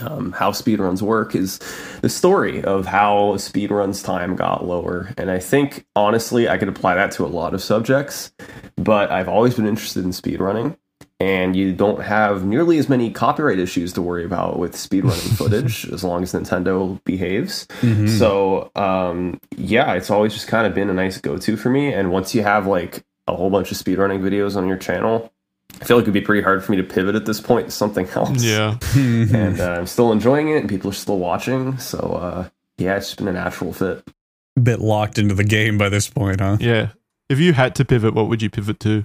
[0.02, 1.60] um, how speedruns work is
[2.02, 5.12] the story of how speedruns time got lower.
[5.18, 8.32] And I think, honestly, I could apply that to a lot of subjects,
[8.76, 10.76] but I've always been interested in speedrunning.
[11.18, 15.88] And you don't have nearly as many copyright issues to worry about with speedrunning footage
[15.90, 17.66] as long as Nintendo behaves.
[17.80, 18.08] Mm-hmm.
[18.08, 21.92] So, um, yeah, it's always just kind of been a nice go to for me.
[21.92, 25.32] And once you have like a whole bunch of speedrunning videos on your channel,
[25.80, 27.70] I feel like it'd be pretty hard for me to pivot at this point to
[27.70, 28.42] something else.
[28.42, 28.78] Yeah.
[28.96, 31.78] and uh, I'm still enjoying it, and people are still watching.
[31.78, 32.48] So, uh,
[32.78, 34.06] yeah, it's just been a natural fit.
[34.62, 36.56] Bit locked into the game by this point, huh?
[36.60, 36.90] Yeah.
[37.28, 39.04] If you had to pivot, what would you pivot to?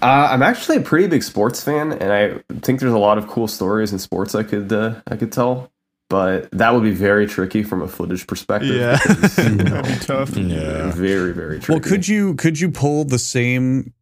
[0.00, 3.28] Uh, I'm actually a pretty big sports fan, and I think there's a lot of
[3.28, 5.70] cool stories in sports I could uh, I could tell.
[6.08, 8.74] But that would be very tricky from a footage perspective.
[8.74, 10.36] Yeah, because, you know, That'd be tough.
[10.36, 10.90] Yeah.
[10.92, 11.72] very very tricky.
[11.72, 13.92] Well, could you could you pull the same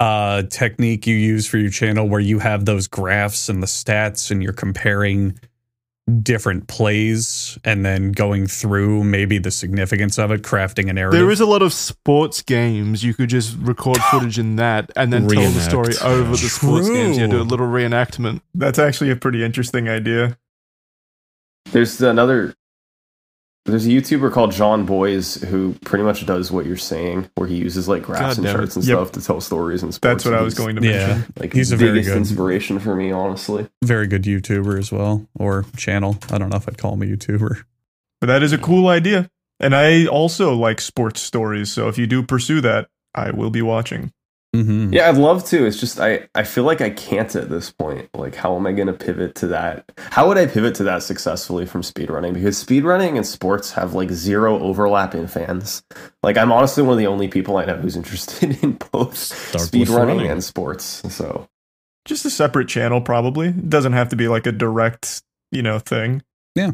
[0.00, 4.30] uh, technique you use for your channel where you have those graphs and the stats
[4.30, 5.38] and you're comparing
[6.22, 11.18] different plays and then going through maybe the significance of it, crafting an narrative.
[11.18, 13.02] There is a lot of sports games.
[13.02, 16.86] You could just record footage in that and then tell the story over the sports
[16.86, 16.94] True.
[16.94, 17.18] games.
[17.18, 18.40] Yeah, do a little reenactment.
[18.54, 20.38] That's actually a pretty interesting idea.
[21.72, 22.54] There's another.
[23.66, 27.56] There's a YouTuber called Jon Bois who pretty much does what you're saying, where he
[27.56, 28.58] uses like graphs God and damn it.
[28.58, 28.96] charts and Yep.
[28.96, 30.22] stuff to tell stories and sports.
[30.22, 31.32] That's what I was going to yeah, mention.
[31.38, 33.66] Like He's a biggest very good- inspiration for me, honestly.
[33.84, 36.16] very good YouTuber as well, or channel.
[36.30, 37.62] I don't know if I'd call him a YouTuber.
[38.20, 39.28] But that is a cool idea.
[39.60, 41.70] And I also like sports stories.
[41.72, 44.12] So if you do pursue that, I will be watching.
[44.56, 44.92] Mm-hmm.
[44.94, 45.66] Yeah, I'd love to.
[45.66, 48.08] It's just I I feel like I can't at this point.
[48.14, 49.90] Like, how am I going to pivot to that?
[49.98, 52.32] How would I pivot to that successfully from speedrunning?
[52.34, 55.82] Because speedrunning and sports have like zero overlap in fans.
[56.22, 59.64] Like, I'm honestly one of the only people I know who's interested in both Start
[59.64, 60.30] speedrunning running.
[60.30, 61.02] and sports.
[61.14, 61.48] So
[62.04, 63.48] Just a separate channel, probably.
[63.48, 66.22] It doesn't have to be like a direct, you know, thing.
[66.54, 66.70] Yeah.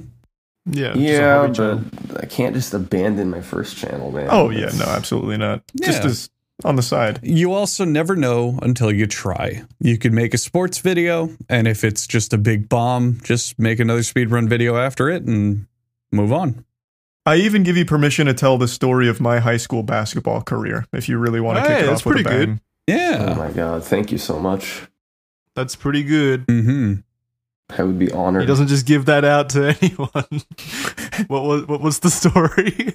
[0.70, 1.84] just a yeah, but channel.
[2.20, 4.28] I can't just abandon my first channel, man.
[4.30, 4.70] Oh, yeah.
[4.78, 5.62] No, absolutely not.
[5.82, 6.30] Just as
[6.64, 7.18] on the side.
[7.22, 9.64] You also never know until you try.
[9.80, 13.80] You could make a sports video, and if it's just a big bomb, just make
[13.80, 15.66] another speedrun video after it and
[16.12, 16.64] move on.
[17.24, 20.86] I even give you permission to tell the story of my high school basketball career
[20.92, 22.60] if you really want to Hey, kick it that's off with a pretty good.
[22.86, 23.30] bang.
[23.30, 23.84] Oh my god!
[23.84, 24.82] Thank you so much.
[25.54, 26.46] That's pretty good.
[26.46, 26.94] Mm-hmm.
[27.78, 28.42] I would be honored.
[28.42, 30.42] He doesn't just give that out to anyone.
[31.28, 32.94] what was what was the story?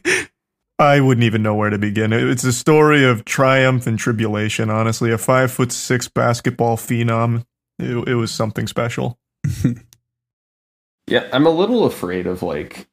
[0.80, 2.14] I wouldn't even know where to begin.
[2.14, 4.70] It's a story of triumph and tribulation.
[4.70, 7.46] Honestly, a five foot six basketball phenom.
[7.80, 9.18] It, it was something special.
[11.08, 12.88] Yeah, I'm a little afraid of like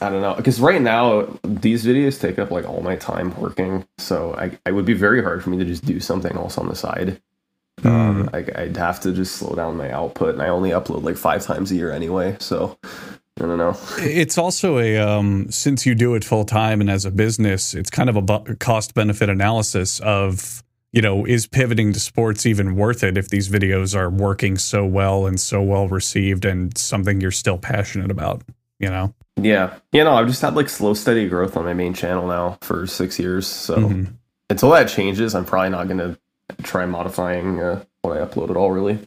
[0.00, 3.86] I don't know because right now these videos take up like all my time working,
[3.98, 6.68] so I I would be very hard for me to just do something else on
[6.68, 7.22] the side.
[7.84, 11.16] Um, I, I'd have to just slow down my output, and I only upload like
[11.16, 12.36] five times a year anyway.
[12.40, 12.78] So
[13.40, 13.76] I don't know.
[13.98, 17.90] It's also a um, since you do it full time and as a business, it's
[17.90, 23.02] kind of a cost benefit analysis of you know, is pivoting to sports even worth
[23.02, 27.30] it if these videos are working so well and so well received and something you're
[27.30, 28.42] still passionate about,
[28.78, 29.14] you know?
[29.36, 29.74] Yeah.
[29.92, 32.86] You know, I've just had like slow, steady growth on my main channel now for
[32.86, 33.46] six years.
[33.46, 34.12] So Mhm.
[34.50, 36.18] until that changes, I'm probably not going to
[36.62, 38.98] try modifying uh, what I upload at all, really.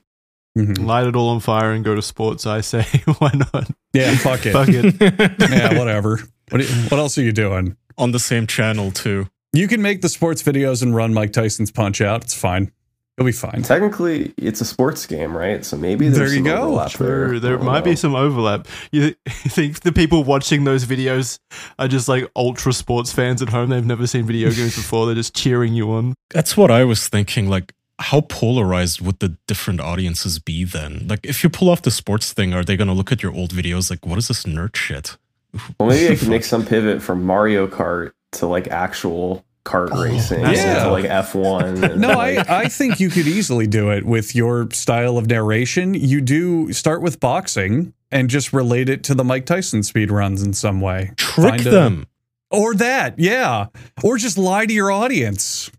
[0.58, 0.86] Mhm.
[0.86, 2.46] Light it all on fire and go to sports.
[2.46, 2.84] I say,
[3.20, 3.70] why not?
[3.94, 4.54] Yeah, fuck it.
[4.54, 4.96] Fuck it.
[5.52, 6.20] yeah, whatever.
[6.50, 7.76] What, you- what else are you doing?
[7.98, 9.28] On the same channel too.
[9.54, 12.24] You can make the sports videos and run Mike Tyson's punch out.
[12.26, 12.72] It's fine.
[13.18, 13.62] You'll be fine.
[13.64, 15.64] Technically, it's a sports game, right?
[15.64, 16.62] So maybe There you some go.
[16.64, 17.08] overlap True.
[17.08, 17.40] there.
[17.40, 18.68] There I don't might be some overlap.
[18.92, 21.40] You think the people watching those videos
[21.80, 23.70] are just like ultra sports fans at home?
[23.70, 25.06] They've never seen video games before.
[25.06, 26.14] They're just cheering you on.
[26.32, 27.48] That's what I was thinking.
[27.48, 31.08] Like, how polarized would the different audiences be then?
[31.08, 33.34] Like, if you pull off the sports thing, are they going to look at your
[33.34, 35.18] old videos like, what is this nerd shit?
[35.80, 40.04] Well, maybe I could make some pivot from Mario Kart to like actual kart Oh,
[40.04, 40.84] racing yeah.
[40.84, 41.82] to like F1.
[41.92, 45.28] And, No, I, like, I think you could easily do it with your style of
[45.28, 45.94] narration.
[45.94, 50.44] You do start with boxing and just relate it to the Mike Tyson speed runs
[50.44, 51.12] in some way.
[51.16, 52.06] Trick Find a- them.
[52.52, 53.68] Or that, yeah.
[54.04, 55.72] Or just lie to your audience.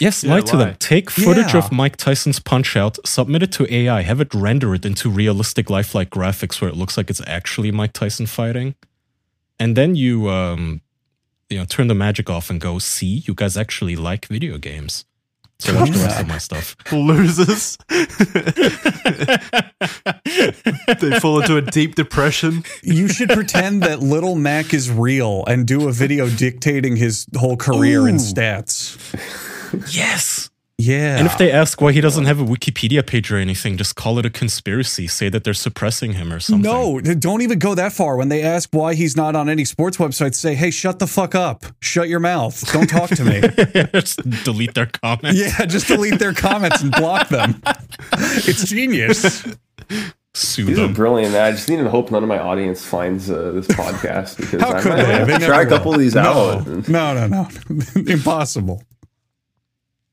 [0.00, 0.64] Yes, Yeah, lie to lie.
[0.64, 0.76] them.
[0.78, 1.58] Take footage Yeah.
[1.60, 5.68] of Mike Tyson's punch out, submit it to AI, have it render it into realistic
[5.70, 8.74] lifelike graphics where it looks like it's actually Mike Tyson fighting.
[9.58, 10.80] And then you um
[11.50, 15.04] you know turn the magic off and go, see, you guys actually like video games.
[15.58, 16.74] So watch the rest of my stuff.
[16.92, 17.76] Losers.
[21.00, 22.64] they fall into a deep depression.
[22.82, 27.58] You should pretend that Little Mac is real and do a video dictating his whole
[27.58, 28.22] career and Ooh.
[28.22, 28.96] stats.
[29.90, 30.50] yes.
[30.78, 31.18] Yeah.
[31.18, 34.18] And if they ask why he doesn't have a Wikipedia page or anything, just call
[34.18, 35.06] it a conspiracy.
[35.08, 36.62] Say that they're suppressing him or something.
[36.62, 38.16] No, don't even go that far.
[38.16, 41.34] When they ask why he's not on any sports websites, say, hey, shut the fuck
[41.34, 41.66] up.
[41.80, 42.72] Shut your mouth.
[42.72, 43.42] Don't talk to me.
[44.00, 45.38] just delete their comments.
[45.38, 47.60] yeah, just delete their comments and block them.
[48.14, 49.44] It's genius.
[50.32, 51.34] Sue These are brilliant.
[51.34, 54.72] I just need to hope none of my audience finds uh, this podcast because How
[54.72, 55.12] I could might they?
[55.12, 56.66] have to never try a couple of these No, out.
[56.88, 57.48] no, no, no.
[58.06, 58.82] Impossible.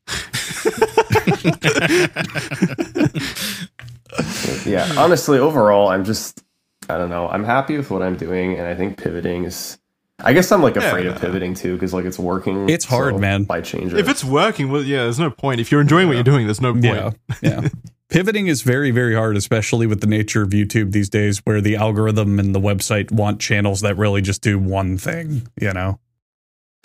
[4.65, 6.43] yeah, honestly, overall, I'm just,
[6.89, 7.27] I don't know.
[7.29, 9.77] I'm happy with what I'm doing, and I think pivoting is.
[10.19, 11.11] I guess I'm like afraid Yeah.
[11.11, 12.67] of pivoting too because like it's working.
[12.69, 13.43] It's hard, so man.
[13.43, 13.99] By change it?
[13.99, 15.61] If it's working, well, yeah, there's no point.
[15.61, 16.85] If you're enjoying what you're doing, there's no point.
[16.85, 17.11] Yeah.
[17.41, 17.67] Yeah.
[18.09, 21.75] Pivoting is very, very hard, especially with the nature of YouTube these days, where the
[21.75, 25.99] algorithm and the website want channels that really just do one thing, you know?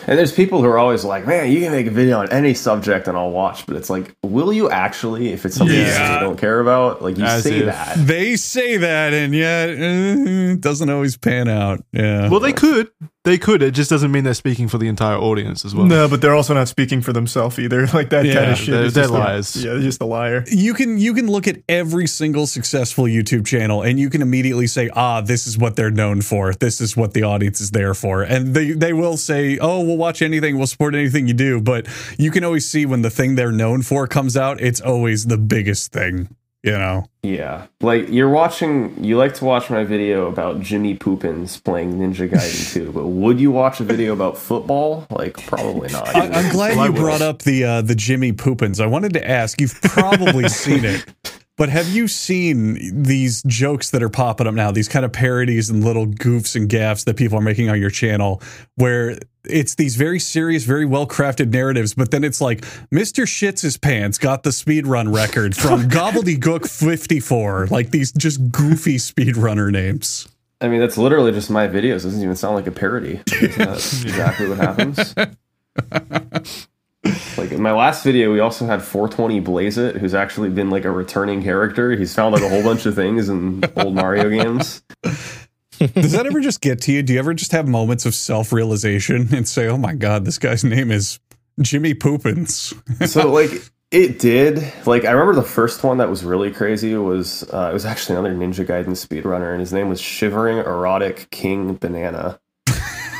[0.05, 2.53] And there's people who are always like, man, you can make a video on any
[2.53, 3.65] subject and I'll watch.
[3.65, 6.15] But it's like, will you actually, if it's something Yeah.
[6.15, 7.01] you don't care about?
[7.01, 7.65] Like, you As say if.
[7.67, 7.95] that.
[7.97, 9.73] They say that, and yet uh,
[10.53, 11.85] it doesn't always pan out.
[11.93, 12.27] Yeah.
[12.29, 12.89] Well, they could.
[13.23, 13.61] They could.
[13.61, 15.85] It just doesn't mean they're speaking for the entire audience as well.
[15.85, 17.87] No, but they're also not speaking for themselves either.
[17.93, 18.71] Like that Yeah, kind of shit.
[18.73, 19.55] they're- is they're just a- liars.
[19.63, 20.43] yeah, they're just a liar.
[20.47, 24.67] you can you can look at every single successful YouTube channel and you can immediately
[24.67, 26.53] say, ah, this is what they're known for.
[26.53, 28.23] This is what the audience is there for.
[28.23, 31.61] And they they will say, oh, we'll watch anything, we'll support anything you do.
[31.61, 35.27] But you can always see when the thing they're known for comes out, it's always
[35.27, 36.27] the biggest thing.
[36.63, 37.67] You know, Yeah.
[37.81, 42.73] Like, you're watching, you like to watch my video about Jimmy Poopins playing Ninja Gaiden
[42.73, 45.05] 2, but would you watch a video about football?
[45.09, 46.07] Like, probably not.
[46.15, 48.79] I, I'm glad Well, you brought up the uh, the Jimmy Poopins.
[48.79, 49.59] I wanted to ask.
[49.59, 51.05] You've probably seen it,
[51.57, 54.71] but have you seen these jokes that are popping up now?
[54.71, 57.91] These kind of parodies and little goofs and gaffs that people are making on your
[57.91, 58.41] channel,
[58.75, 62.61] where it's these very serious, very well crafted narratives, but then it's like
[62.91, 63.25] Mr.
[63.25, 67.67] Shits his pants got the speed run record from Gobbledygook 54.
[67.67, 70.27] Like these just goofy speedrunner names.
[70.61, 71.97] I mean, that's literally just my videos.
[71.97, 73.21] It doesn't even sound like a parody.
[73.31, 75.13] Isn't that exactly what happens?
[77.37, 80.85] like in my last video, we also had 420 Blaze It, who's actually been like
[80.85, 81.91] a returning character.
[81.91, 84.83] He's found like a whole bunch of things in old Mario games.
[85.03, 87.03] Does that ever just get to you?
[87.03, 90.37] Do you ever just have moments of self realization and say, oh my God, this
[90.37, 91.19] guy's name is
[91.61, 92.73] Jimmy Poopins?
[93.07, 93.51] So like
[93.91, 94.73] it did.
[94.85, 98.17] Like I remember the first one that was really crazy was uh, it was actually
[98.17, 102.39] another Ninja Gaiden speedrunner, and his name was Shivering Erotic King Banana.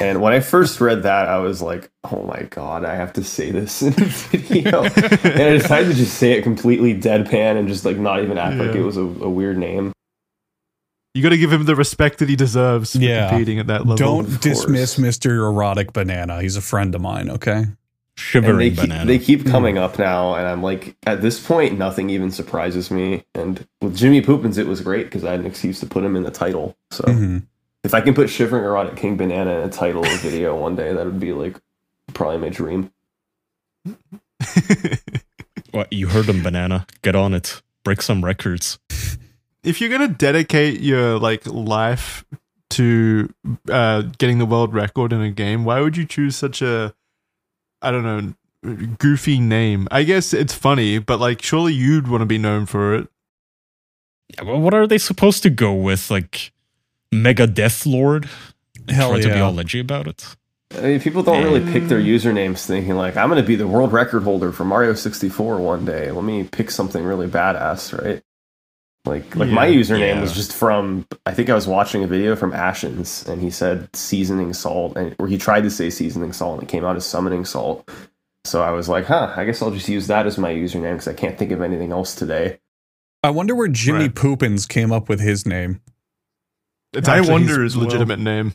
[0.01, 3.23] And when I first read that, I was like, "Oh my god, I have to
[3.23, 7.67] say this in a video." and I decided to just say it completely deadpan and
[7.67, 9.93] just like not even act like it was a, a weird name.
[11.13, 13.29] You got to give him the respect that he deserves for Yeah.
[13.29, 13.97] competing at that level.
[13.97, 14.95] Don't dismiss.
[14.97, 15.29] Mr.
[15.47, 16.41] Erotic Banana.
[16.41, 17.65] He's a friend of mine, okay?
[18.15, 19.05] Shivering they keep, banana.
[19.05, 23.25] they keep coming up now, and I'm like, at this point, nothing even surprises me.
[23.35, 26.15] And with Jimmy Poopins, it was great because I had an excuse to put him
[26.15, 26.75] in the title.
[26.91, 27.03] So.
[27.03, 27.45] Mhm.
[27.83, 30.75] If I can put Shivering Erotic King Banana in a title of a video one
[30.75, 31.59] day, that would be like
[32.13, 32.91] probably my dream.
[35.73, 36.85] What, you heard them, Banana.
[37.01, 37.63] Get on it.
[37.83, 38.77] Break some records.
[39.63, 42.23] if you're gonna dedicate your like life
[42.69, 43.33] to
[43.69, 46.93] uh, getting the world record in a game, why would you choose such a
[47.81, 49.87] I don't know goofy name?
[49.89, 53.07] I guess it's funny, but like surely you'd want to be known for it.
[54.29, 56.11] Yeah, well, what are they supposed to go with?
[56.11, 56.52] Like
[57.13, 58.29] Mega Death Lord?
[58.89, 60.35] Hell Try to be all edgy about it.
[60.75, 63.67] I mean, people don't really pick their usernames thinking like, I'm going to be the
[63.67, 66.11] world record holder for Mario 64 one day.
[66.11, 68.23] Let me pick something really badass, right?
[69.05, 70.21] Like, like my username yeah.
[70.21, 71.05] was just from.
[71.25, 75.13] I think I was watching a video from Ashens, and he said seasoning salt, and
[75.19, 77.89] or he tried to say seasoning salt, and it came out as summoning salt.
[78.45, 81.09] So I was like, huh, I guess I'll just use that as my username because
[81.09, 82.59] I can't think of anything else today.
[83.21, 84.15] I wonder where Jimmy Right.
[84.15, 85.81] Poopins came up with his name.
[86.93, 87.85] It's I wonder his as well.
[87.85, 88.53] legitimate name.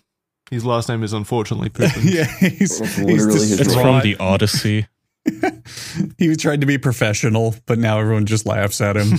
[0.51, 2.05] His last name is unfortunately Poopins.
[2.15, 4.87] yeah, he's, It's he's literally his It's from the Odyssey.
[6.19, 9.19] he tried to be professional, but now everyone just laughs at him.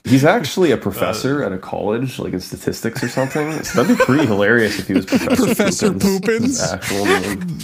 [0.04, 3.62] He's actually a professor at a college, like in statistics or something.
[3.62, 6.58] So that'd be pretty hilarious if he was Professor, Professor Poopins.
[6.58, 6.72] Poopins?
[6.72, 7.58] Actual name.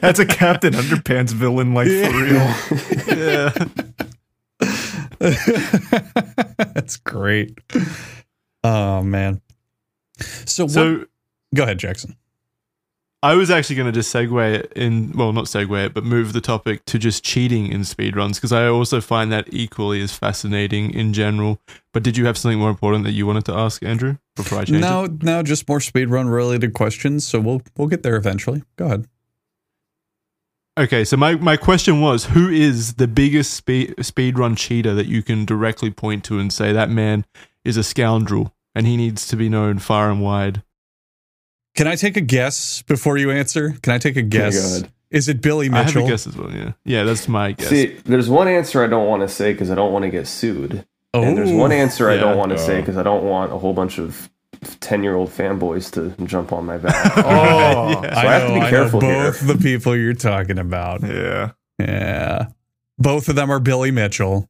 [0.00, 2.54] That's a Captain Underpants villain, like for real.
[3.16, 3.52] yeah.
[6.74, 7.58] That's great.
[8.62, 9.40] Oh man.
[10.20, 11.08] So, what,
[11.54, 12.16] go ahead, Jackson.
[13.22, 16.34] I was actually going to just segue it in, well, not segue it, but move
[16.34, 20.92] the topic to just cheating in speedruns because I also find that equally as fascinating
[20.92, 21.58] in general.
[21.94, 24.64] But did you have something more important that you wanted to ask, Andrew, before I
[24.64, 25.22] change No, it?
[25.22, 27.26] no, just more speedrun related questions.
[27.26, 28.62] So we'll we'll get there eventually.
[28.76, 29.08] Go ahead.
[30.76, 35.22] Okay, so my, my question was who is the biggest speed speedrun cheater that you
[35.22, 37.24] can directly point to and say that man
[37.64, 40.62] is a scoundrel and he needs to be known far and wide?
[41.74, 43.74] Can I take a guess before you answer?
[43.82, 44.54] Can I take a guess?
[44.60, 44.92] go ahead.
[45.10, 45.76] Is it Billy Mitchell?
[45.76, 46.06] I have Mitchell?
[46.06, 46.72] a guess as well, yeah.
[46.84, 47.68] Yeah, that's my guess.
[47.68, 50.26] See, there's one answer I don't want to say because I don't want to get
[50.26, 51.76] sued, oh, and there's one oh.
[51.76, 52.80] answer I don't want to say Oh.
[52.80, 54.28] because I don't want a whole bunch of
[54.80, 57.12] ten-year-old fanboys to jump on my back.
[57.16, 58.14] Oh, Yeah.
[58.14, 59.24] So I have to be careful I know here.
[59.32, 61.02] both the people you're talking about.
[61.02, 61.52] yeah.
[61.78, 62.46] Yeah.
[62.98, 64.48] Both of them are Billy Mitchell.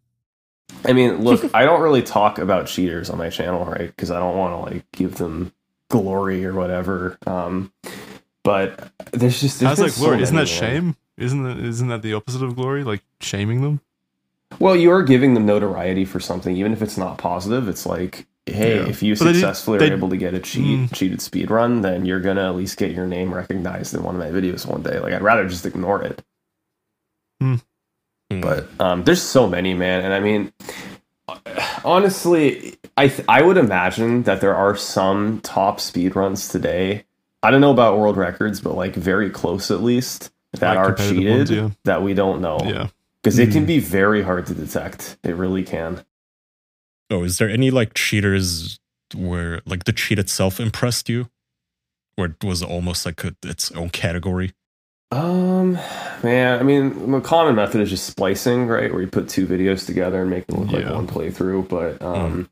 [0.84, 3.88] I mean, look, I don't really talk about cheaters on my channel, right?
[3.88, 5.52] Because I don't want to like give them
[5.90, 7.18] glory or whatever.
[7.26, 7.72] Um,
[8.42, 10.22] but there's just there's How's been so glory?
[10.22, 10.46] Isn't that man.
[10.46, 10.96] shame?
[11.16, 12.84] Isn't that isn't that the opposite of glory?
[12.84, 13.80] Like shaming them?
[14.58, 17.68] Well, you are giving them notoriety for something, even if it's not positive.
[17.68, 18.88] It's like, hey, Yeah.
[18.88, 20.94] if you But successfully they- are able to get a cheat Mm.
[20.94, 24.20] cheated speed run, then you're gonna at least get your name recognized in one of
[24.20, 24.98] my videos one day.
[25.00, 26.22] Like, I'd rather just ignore it.
[28.36, 28.40] Hmm.
[28.40, 30.52] But um, there's so many, man, and I mean,
[31.84, 37.04] honestly, I th- I would imagine that there are some top speed runs today.
[37.42, 40.94] I don't know about world records, but like very close at least that Like are
[40.94, 41.70] cheated ones, yeah.
[41.84, 42.88] that we don't know Yeah.
[43.22, 43.52] because it Mhm.
[43.52, 45.16] can be very hard to detect.
[45.24, 46.04] It really can.
[47.10, 48.78] Oh, is there any like cheaters
[49.14, 51.28] where like the cheat itself impressed you?
[52.16, 54.52] Where it was almost like a, its own category?
[55.14, 55.78] Um,
[56.22, 58.92] man, I mean, the common method is just splicing, right?
[58.92, 60.90] Where you put two videos together and make them look Yeah.
[60.90, 61.68] like one playthrough.
[61.68, 62.50] But um,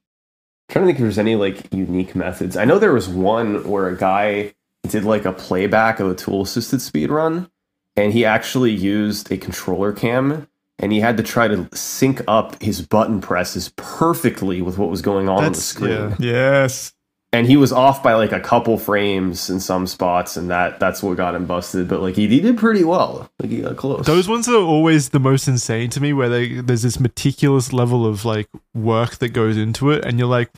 [0.69, 2.57] trying to think if there's any like unique methods.
[2.57, 4.55] I know there was one where a guy
[4.89, 7.51] did like a playback of a tool assisted speed run,
[7.97, 10.49] and he actually used a controller cam.
[10.79, 15.01] And he had to try to sync up his button presses perfectly with what was
[15.01, 16.17] going on on the screen yeah.
[16.19, 16.93] Yes.
[17.33, 21.03] And he was off by like a couple frames in some spots, and that that's
[21.03, 21.89] what got him busted.
[21.89, 23.31] But like he, he did pretty well.
[23.41, 24.07] Like he got close.
[24.07, 28.07] Those ones are always the most insane to me, where they, there's this meticulous level
[28.07, 30.51] of like work that goes into it, and you're like,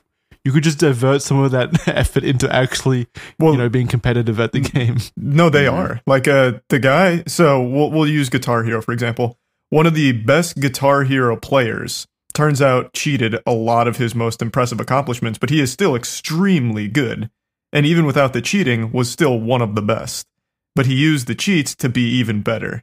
[0.45, 3.07] you could just divert some of that effort into actually,
[3.39, 4.99] Well, you know, being competitive at the game.
[5.16, 5.72] No, they Mhm.
[5.72, 6.01] are.
[6.07, 9.39] Like uh the guy, so we'll we'll use Guitar Hero for example.
[9.70, 14.43] One of the best Guitar Hero players turns out cheated a lot of his most
[14.43, 17.30] impressive accomplishments, but he is still extremely good.
[17.72, 20.26] And even without the cheating was still one of the best.
[20.74, 22.82] But he used the cheats to be even better.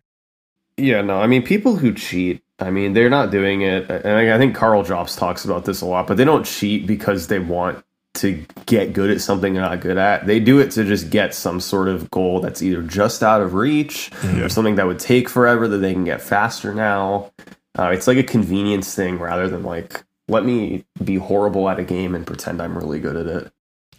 [0.77, 2.41] yeah, no, I mean people who cheat.
[2.59, 5.85] I mean they're not doing it, and I, think Karl Jobst talks about this a
[5.85, 6.07] lot.
[6.07, 7.83] But they don't cheat because they want
[8.15, 10.27] to get good at something they're not good at.
[10.27, 13.53] They do it to just get some sort of goal that's either just out of
[13.53, 14.41] reach Yeah.
[14.41, 17.31] or something that would take forever that they can get faster now.
[17.77, 21.83] Uh, it's like a convenience thing rather than like let me be horrible at a
[21.83, 23.51] game and pretend I'm really good at it.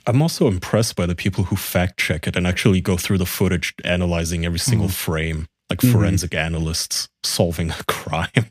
[0.06, 3.26] I'm also impressed by the people who fact check it and actually go through the
[3.26, 5.92] footage, analyzing every single frame, like Mhm.
[5.92, 8.46] forensic analysts solving a crime.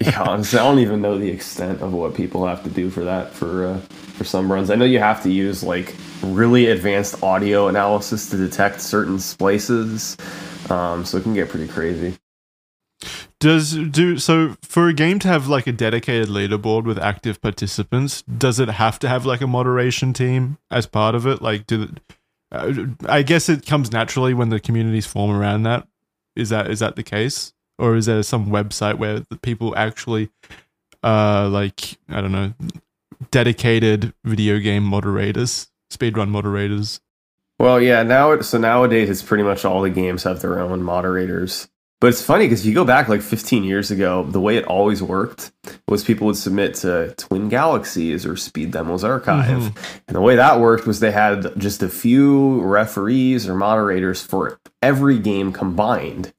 [0.00, 3.02] yeah, honestly, I don't even know the extent of what people have to do for
[3.04, 3.78] that for uh,
[4.14, 4.70] for some runs.
[4.70, 10.16] I know you have to use like really advanced audio analysis to detect certain splices,
[10.70, 12.16] um, so it can get pretty crazy.
[13.40, 18.22] Does do so for a game to have like a dedicated leaderboard with active participants?
[18.22, 21.42] Does it have to have like a moderation team as part of it?
[21.42, 21.88] Like, do
[22.52, 22.72] uh,
[23.08, 25.88] I guess it comes naturally when the communities form around that.
[26.36, 30.30] Is that is that the case, or is there some website where the people actually,
[31.02, 32.52] uh, like I don't know,
[33.30, 37.00] dedicated video game moderators, speedrun moderators?
[37.58, 38.02] Well, yeah.
[38.02, 41.68] Now, so nowadays, it's pretty much all the games have their own moderators.
[42.02, 44.64] But it's funny because if you go back like 15 years ago, the way it
[44.64, 45.52] always worked
[45.86, 49.72] was people would submit to Twin Galaxies or Speed Demos Archive.
[50.08, 54.58] And the way that worked was they had just a few referees or moderators for
[54.82, 56.34] every game combined.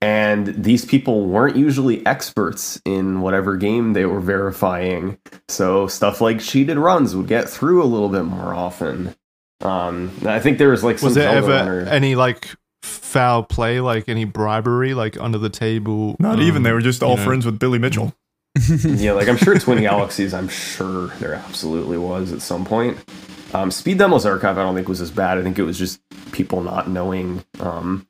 [0.00, 5.18] And these people weren't usually experts in whatever game they were verifying.
[5.48, 9.14] So stuff like cheated runs would get through a little bit more often.
[9.60, 12.54] Um, I think there was like some Was there ever runner- any like
[12.84, 16.16] foul play, like any bribery, like under the table?
[16.18, 16.62] Not even.
[16.62, 17.24] They were just all know.
[17.24, 18.14] friends with Billy Mitchell.
[18.84, 22.98] yeah, like I'm sure Twin Galaxies, I'm sure there absolutely was at some point.
[23.52, 25.38] Um, Speed Demos Archive, I don't think was as bad.
[25.38, 26.00] I think it was just
[26.32, 28.06] people not knowing um,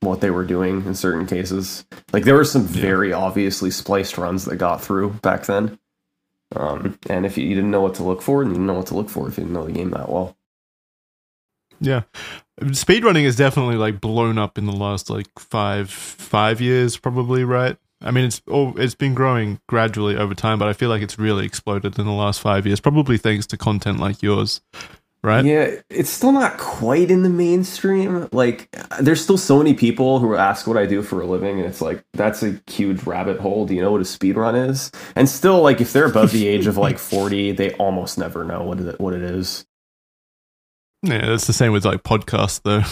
[0.00, 1.84] what they were doing in certain cases.
[2.12, 5.78] Like there were some very obviously spliced runs that got through back then.
[6.56, 8.74] Um, and if you, you didn't know what to look for, then you didn't know
[8.74, 10.36] what to look for if you didn't know the game that well.
[11.80, 12.02] Yeah.
[12.60, 17.76] Speedrunning is definitely like blown up in the last like five five years, probably, right?
[18.02, 21.18] I mean it's oh it's been growing gradually over time, but I feel like it's
[21.18, 24.60] really exploded in the last five years, probably thanks to content like yours.
[25.22, 25.44] Right?
[25.44, 28.26] Yeah, it's still not quite in the mainstream.
[28.32, 31.68] Like, there's still so many people who ask what I do for a living, and
[31.68, 33.66] it's like that's a huge rabbit hole.
[33.66, 34.90] Do you know what a speed run is?
[35.16, 38.62] And still, like, if they're above the age of like 40, they almost never know
[38.62, 39.66] what it, what it is.
[41.02, 42.82] Yeah, that's the same with like podcasts though.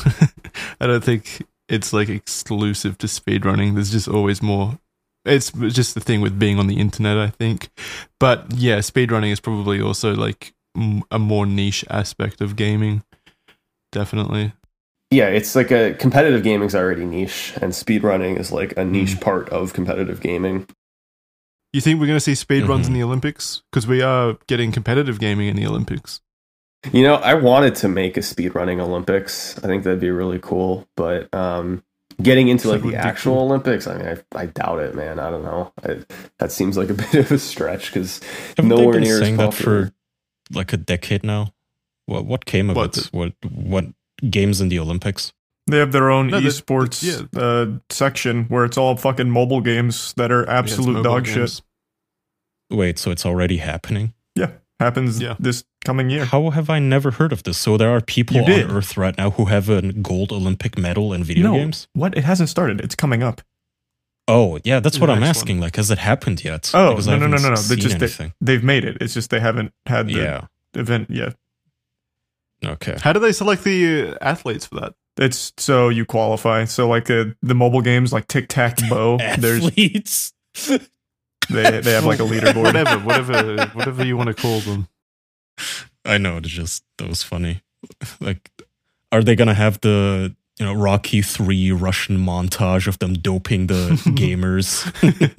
[0.81, 3.75] I don't think it's like exclusive to speedrunning.
[3.75, 4.79] There's just always more
[5.25, 7.69] it's just the thing with being on the internet, I think.
[8.19, 13.03] But yeah, speedrunning is probably also like m- a more niche aspect of gaming.
[13.93, 14.53] Definitely.
[15.11, 19.49] Yeah, it's like a competitive gaming's already niche, and speedrunning is like a niche part
[19.51, 20.67] of competitive gaming.
[21.73, 22.87] You think we're going to see speedruns Mhm.
[22.89, 23.63] in the Olympics?
[23.71, 26.21] Because we are getting competitive gaming in the Olympics.
[26.93, 29.59] You know, I wanted to make a speedrunning Olympics.
[29.59, 31.83] I think that'd be really cool, but um,
[32.23, 33.45] getting into like the actual cool.
[33.45, 35.19] Olympics, I mean, I, I doubt it, man.
[35.19, 35.73] I don't know.
[35.85, 36.01] I,
[36.39, 38.21] that seems like a bit of a stretch because
[38.57, 39.87] Haven't nowhere been near as saying that popular.
[39.87, 39.93] for
[40.55, 41.53] like a decade now?
[42.07, 43.07] What what came of What, it?
[43.13, 43.85] What what
[44.31, 45.33] games in the Olympics?
[45.67, 47.39] They have their own No, that- esports yeah.
[47.41, 51.25] uh, section where it's all fucking mobile games that are Yeah, it's absolute mobile dog
[51.25, 51.57] games.
[51.57, 51.63] shit.
[52.71, 54.15] Wait, so it's already happening?
[54.35, 55.37] Yeah, happens Yeah.
[55.39, 56.25] this coming year.
[56.25, 57.59] How have I never heard of this?
[57.59, 58.51] So there are people on.
[58.51, 61.89] Earth right now who have a gold Olympic medal in video no, games.
[61.95, 62.17] what?
[62.17, 62.81] It hasn't started.
[62.81, 63.43] It's coming up.
[64.31, 65.61] Oh, yeah, that's The what I'm next asking.
[65.61, 66.71] Like, has it happened yet?
[66.75, 67.57] Oh, Because no, no, no, no, no.
[67.57, 68.99] They just they, they've made it.
[69.01, 70.47] It's just they haven't had the Yeah.
[70.75, 71.35] event yet.
[72.65, 72.97] Okay.
[73.01, 74.95] How do they select the uh, athletes for that?
[75.17, 76.65] It's so you qualify.
[76.67, 80.33] So like uh, the mobile games like Tic Tac Bow, there's Athletes.
[80.67, 82.63] they they have like a leaderboard.
[82.63, 84.89] whatever, whatever, whatever you want to call them.
[86.05, 86.39] I know.
[86.39, 87.63] It's just that was funny.
[88.21, 88.51] Like,
[89.13, 93.91] are they gonna have the you know Rocky Three Russian montage of them doping the
[94.17, 94.85] gamers,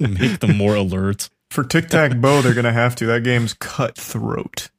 [0.00, 1.28] make them more alert?
[1.50, 3.06] For Tic Tac Bow, they're gonna have to.
[3.06, 4.70] That game's cutthroat.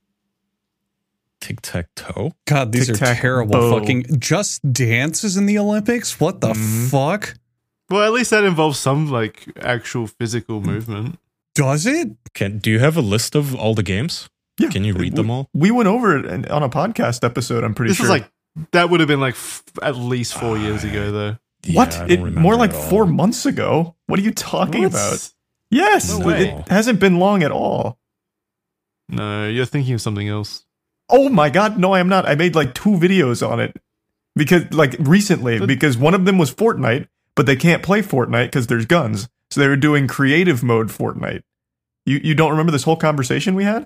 [1.40, 2.34] Tic tac toe.
[2.46, 3.52] God, these are Tic-tac terrible.
[3.54, 3.80] bow.
[3.80, 6.20] Fucking Just dances in the Olympics.
[6.20, 6.90] What the Mhm.
[6.92, 7.36] fuck?
[7.90, 11.18] Well, at least that involves some like actual physical movement.
[11.56, 12.10] Does it?
[12.34, 14.30] Can do you have a list of all the games?
[14.62, 15.50] Yeah, Can you read them all?
[15.54, 17.64] We went over it on a podcast episode.
[17.64, 18.06] I'm pretty This sure.
[18.08, 18.32] is like
[18.72, 21.38] that would have been like f- at least four years ago, though.
[21.74, 21.94] what?
[21.94, 23.96] Yeah, I don't it, more like four months ago.
[24.08, 24.92] What are you talking What?
[24.92, 25.30] about?
[25.70, 27.98] Yes, No it hasn't been long at all.
[29.10, 30.66] No, you're thinking of something else.
[31.10, 32.28] Oh my god, no, I am not.
[32.28, 33.76] I made like two videos on it
[34.36, 38.46] because, like, recently But- because one of them was Fortnite, but they can't play Fortnite
[38.48, 39.28] because there's guns.
[39.50, 41.44] So they were doing creative mode Fortnite.
[42.06, 43.86] You you don't remember this whole conversation we had?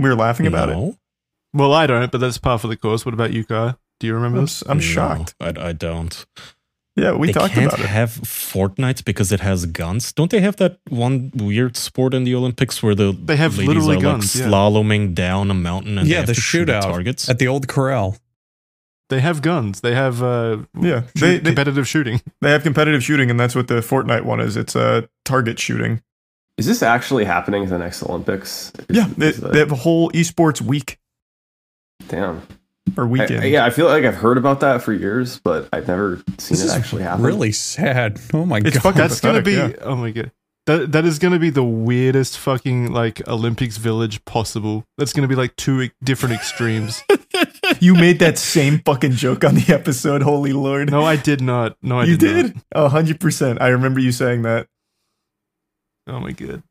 [0.00, 0.94] We were laughing about it.
[1.52, 3.04] Well, I don't, but that's part of the course.
[3.04, 3.74] What about you, Kai?
[3.98, 4.62] Do you remember I'm, this?
[4.62, 5.34] s- I'm No, shocked.
[5.40, 6.24] I, I don't.
[6.96, 7.86] Yeah, we they talked can't about it.
[7.86, 10.12] have Fortnite because it has guns.
[10.12, 13.68] Don't they have that one weird sport in the Olympics where the They have ladies
[13.68, 14.50] literally are guns, like yeah.
[14.50, 17.28] slaloming down a mountain and they yeah, have the to shoot shootout targets?
[17.28, 18.16] at the old corral.
[19.08, 19.80] They have guns.
[19.80, 22.20] They have uh, Yeah, shoot- they, they competitive shooting.
[22.40, 24.56] they have competitive shooting, and that's what the Fortnite one is.
[24.56, 26.02] It's a uh, target shooting.
[26.60, 28.70] Is this actually happening at the next Olympics?
[28.88, 30.98] Is- Yeah, they, is that- they have a whole esports week.
[32.08, 32.42] damn.
[32.96, 33.40] or weekend.
[33.42, 36.56] I- yeah, I feel like I've heard about that for years, but I've never seen
[36.56, 37.24] This it is actually happen.
[37.24, 38.20] Really sad.
[38.34, 38.82] Oh my It's god.
[38.82, 39.54] fucking That's gonna be.
[39.54, 40.32] pathetic, Oh my god.
[40.66, 44.84] That that is gonna be the weirdest fucking like Olympics village possible.
[44.98, 47.02] That's gonna be like two different extremes.
[47.78, 50.22] You made that same fucking joke on the episode.
[50.22, 50.90] Holy lord!
[50.90, 51.76] no, I did not.
[51.82, 52.54] No, I you did.
[52.54, 52.62] did.
[52.72, 53.62] A hundred percent.
[53.62, 54.66] I remember you saying that.
[56.10, 56.16] Not.
[56.16, 56.62] Oh my god.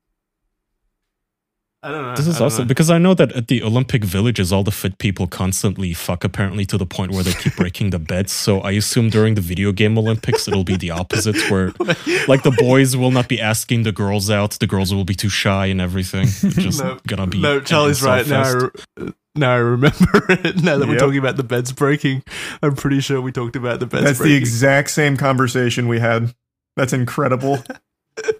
[1.81, 2.15] I don't know.
[2.15, 2.67] This is awesome know.
[2.67, 6.65] because I know that at the Olympic villages, all the fit people constantly fuck apparently
[6.65, 8.33] to the point where they keep breaking the beds.
[8.33, 11.67] So I assume during the video game Olympics, it'll be the opposite, where
[12.27, 15.29] like the boys will not be asking the girls out, the girls will be too
[15.29, 16.23] shy and everything.
[16.23, 18.27] It's just No, gonna be No, Charlie's right.
[18.27, 20.61] Now I, re- now I remember it.
[20.61, 22.23] Now that we're talking about the beds breaking,
[22.61, 26.33] I'm pretty sure we talked about the beds That's the exact same conversation we had.
[26.75, 27.63] That's incredible.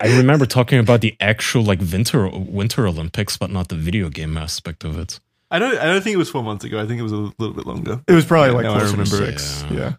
[0.02, 4.38] I remember talking about the actual like winter Winter Olympics, but not the video game
[4.38, 5.20] aspect of it.
[5.52, 5.78] I don't.
[5.78, 6.80] I don't think it was four months ago.
[6.82, 8.02] I think it was a little bit longer.
[8.08, 9.40] It was probably like now I closer to remember it.
[9.40, 9.64] six.
[9.72, 9.78] Yeah.
[9.78, 9.94] Yeah.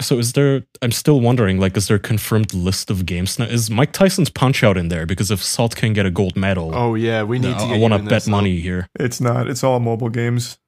[0.00, 0.62] So is there?
[0.82, 1.58] I'm still wondering.
[1.58, 3.46] Like, is there a confirmed list of games now?
[3.46, 5.06] Is Mike Tyson's Punch Out in there?
[5.06, 7.74] Because if Salt can get a gold medal, Oh yeah, we need I- to.
[7.74, 8.88] I, want to in there, bet so- money here.
[9.00, 9.48] It's not.
[9.48, 10.58] It's all mobile games.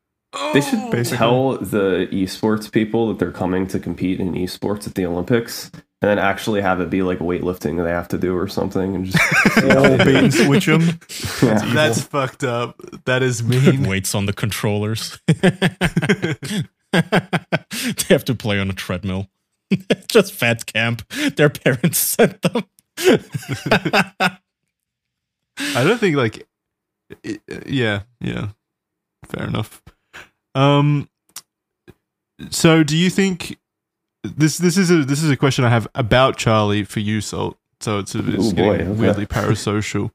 [0.53, 0.91] They should oh.
[0.91, 1.19] Basically.
[1.19, 5.83] tell the esports people that they're coming to compete in esports at the Olympics, and
[6.11, 9.19] then actually have it be like weightlifting they have to do or something, and just
[9.65, 10.83] All bait and switch them.
[10.83, 11.57] Yeah.
[11.57, 11.75] evil.
[11.75, 12.79] That's fucked up.
[13.07, 13.85] That is mean.
[13.89, 15.19] Weights on the controllers.
[15.27, 15.41] they
[18.09, 19.29] have to play on a treadmill.
[20.09, 21.07] Just fat camp.
[21.37, 22.65] Their parents sent them.
[22.99, 24.29] I
[25.59, 26.47] don't think like.
[27.23, 28.03] it- yeah.
[28.21, 28.49] Yeah.
[29.27, 29.83] Fair enough.
[30.59, 31.09] Um.
[32.51, 33.59] So, do you think
[34.25, 34.59] this?
[34.59, 37.57] This is a this is a question I have about Charlie for you, Salt.
[37.81, 40.11] So it's, it's Oh, getting boy, weirdly parasocial.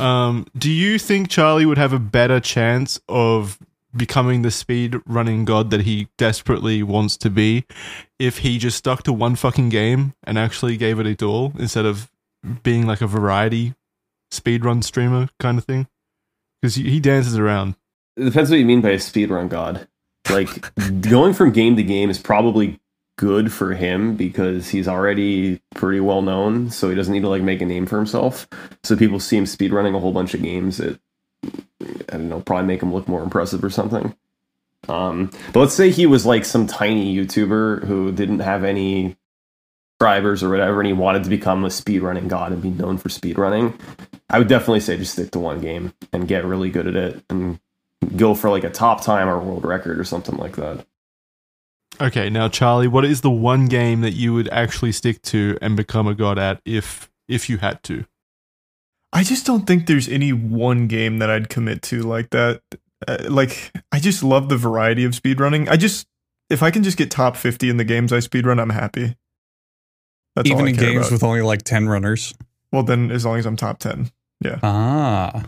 [0.00, 3.58] um, do you think Charlie would have a better chance of
[3.94, 7.64] becoming the speed running god that he desperately wants to be
[8.18, 11.84] if he just stuck to one fucking game and actually gave it a all instead
[11.84, 12.10] of
[12.62, 13.74] being like a variety
[14.32, 15.86] speedrun streamer kind of thing?
[16.62, 17.74] Because he dances around.
[18.16, 19.88] It depends what you mean by a speedrun god.
[20.30, 22.80] Like going from game to game is probably
[23.16, 27.42] good for him because he's already pretty well known, so he doesn't need to like
[27.42, 28.48] make a name for himself.
[28.82, 30.80] So people see him speedrunning a whole bunch of games.
[30.80, 30.98] It
[31.82, 34.14] I don't know, probably make him look more impressive or something.
[34.88, 39.16] Um, but let's say he was like some tiny YouTuber who didn't have any
[39.94, 43.08] subscribers or whatever, and he wanted to become a speedrunning god and be known for
[43.08, 43.78] speedrunning.
[44.28, 47.24] I would definitely say just stick to one game and get really good at it
[47.30, 47.60] and
[48.06, 50.84] go for like a top time or world record or something like that.
[52.00, 55.76] Okay, now Charlie, what is the one game that you would actually stick to and
[55.76, 58.04] become a god at if if you had to?
[59.12, 62.62] I just don't think there's any one game that I'd commit to like that.
[63.06, 65.68] Uh, like, I just love the variety of speedrunning.
[65.68, 66.06] I just,
[66.50, 69.14] if I can just get top 50 in the games I speedrun, I'm happy.
[70.34, 71.12] That's all Even I in games about.
[71.12, 72.34] with only like 10 runners.
[72.72, 74.10] well, then as long as I'm top 10.
[74.40, 74.58] Yeah.
[74.64, 75.44] Ah.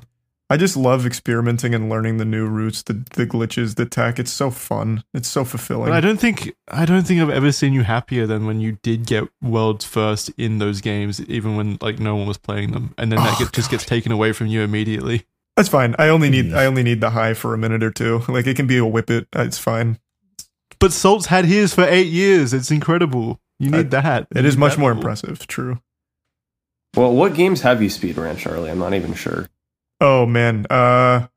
[0.48, 4.18] I just love experimenting and learning the new routes, the the glitches, the tech.
[4.20, 5.02] It's so fun.
[5.12, 5.86] It's so fulfilling.
[5.86, 8.78] But I don't think I don't think I've ever seen you happier than when you
[8.82, 12.94] did get world's first in those games, even when like no one was playing them,
[12.96, 15.26] and then that Oh, get, just gets taken away from you immediately.
[15.56, 15.96] That's fine.
[15.98, 16.52] I only need.
[16.54, 18.22] I only need the high for a minute or two.
[18.28, 19.26] Like it can be a whip it.
[19.34, 19.98] Uh, it's fine.
[20.78, 22.52] But Salt's had his for eight years.
[22.52, 23.40] It's incredible.
[23.58, 24.28] You need uh, that.
[24.34, 25.00] It You is much that more level.
[25.00, 25.46] impressive.
[25.48, 25.80] True.
[26.94, 28.70] Well, what games have you speedrun, Charlie?
[28.70, 29.48] I'm not even sure.
[30.00, 30.66] Oh man.
[30.70, 31.28] Uh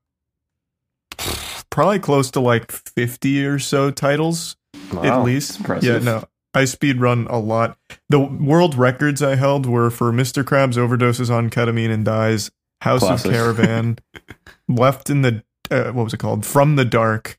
[1.70, 4.55] probably close to like 50 or so titles
[4.93, 5.60] Wow, at least.
[5.60, 6.03] impressive.
[6.03, 6.26] Yeah, no.
[6.53, 7.78] I speed run a lot.
[8.10, 10.43] The world records I held were for Mr.
[10.43, 12.49] Krabs overdoses on ketamine and dies,
[12.82, 13.99] House of Caravan,
[14.68, 16.45] Left in the uh, what was it called?
[16.45, 17.38] From the Dark,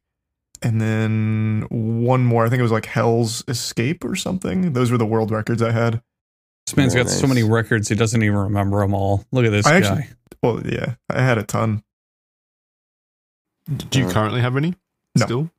[0.62, 2.46] and then one more.
[2.46, 4.72] I think it was like Hell's Escape or something.
[4.74, 6.02] Those were the world records I had.
[6.70, 9.24] This man's Very got so many records, he doesn't even remember them all.
[9.32, 9.88] Look at this I guy.
[9.88, 11.82] actually- Well, yeah, I had a ton.
[13.88, 14.74] Do you Uh, currently have any?
[15.16, 15.24] No.
[15.26, 15.50] Still?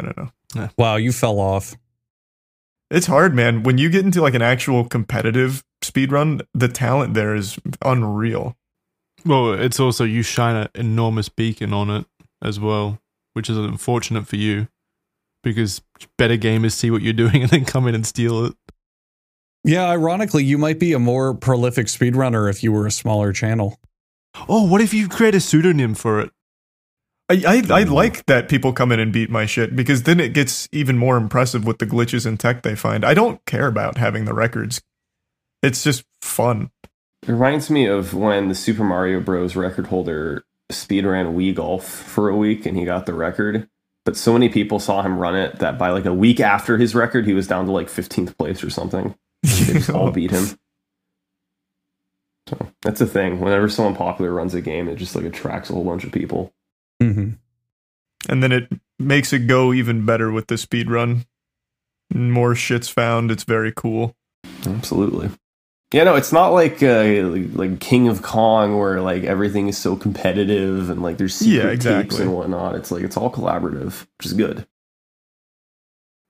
[0.00, 0.16] No, don't
[0.54, 0.68] know.
[0.78, 1.76] wow, you fell off.
[2.90, 3.62] It's hard, man.
[3.64, 8.56] When you get into like an actual competitive speed run, the talent there is unreal.
[9.24, 12.06] Well, it's also you shine an enormous beacon on it
[12.42, 13.00] as well,
[13.34, 14.68] which is unfortunate for you
[15.42, 15.82] because
[16.16, 18.54] better gamers see what you're doing and then come in and steal it.
[19.64, 23.78] Yeah, ironically, you might be a more prolific speedrunner if you were a smaller channel.
[24.48, 26.30] Oh, what if you create a pseudonym for it?
[27.28, 27.92] I, I I hmm.
[27.92, 31.16] like that people come in and beat my shit because then it gets even more
[31.16, 33.04] impressive with the glitches and tech they find.
[33.04, 34.80] I don't care about having the records.
[35.62, 36.70] It's just fun.
[37.22, 39.54] It reminds me of when the Super Mario Bros.
[39.54, 43.68] record holder speedran Wii Golf for a week and he got the record.
[44.04, 46.78] But but so many people saw him run it that by like a week after
[46.78, 49.14] his record, he was down to like 15th place or something.
[49.42, 50.46] They just all beat him.
[52.48, 53.40] So that's the thing.
[53.40, 56.52] Whenever someone popular runs a game, it just like attracts a whole bunch of people.
[57.00, 57.30] hmm
[58.28, 58.68] and then it
[58.98, 61.24] makes it go even better with the speed run.
[62.12, 63.30] More shit's found.
[63.30, 64.14] It's very cool.
[64.66, 65.30] Absolutely.
[65.94, 69.78] Yeah, no, it's not like uh, like, like King of Kong where like everything is
[69.78, 72.22] so competitive and like there's secret Yeah, tapes exactly.
[72.24, 72.74] and whatnot.
[72.74, 74.66] It's like it's all collaborative, which is good.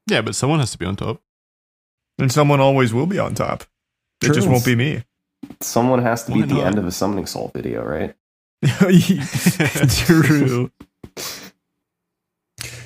[0.07, 1.21] Yeah, but someone has to be on top.
[2.21, 3.65] And someone always will be on top.
[4.23, 5.05] It just won't be me.
[5.61, 6.67] Someone has to Why be the not?
[6.67, 8.15] end of a summoning salt video, right?
[9.89, 10.71] True.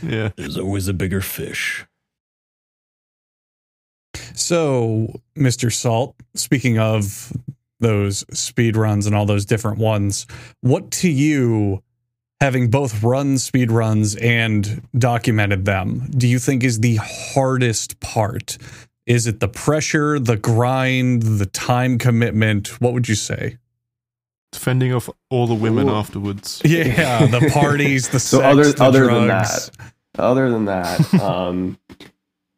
[0.03, 0.31] Yeah.
[0.37, 1.85] There's always a bigger fish.
[4.35, 5.73] So, Mr.
[5.73, 7.33] Salt, speaking of
[7.81, 10.27] those speed runs and all those different ones,
[10.61, 11.83] what to you,
[12.41, 18.59] having both run speed runs and documented them, do you think is the hardest part?
[19.07, 22.81] Is it the pressure, the grind, the time commitment?
[22.81, 23.59] What would you say?
[24.55, 25.95] Fending off all the women Ooh.
[25.95, 26.63] afterwards.
[26.65, 29.19] Yeah, the parties, the So sex, other the other drugs.
[29.19, 29.93] than that,
[30.23, 31.77] other than that, um,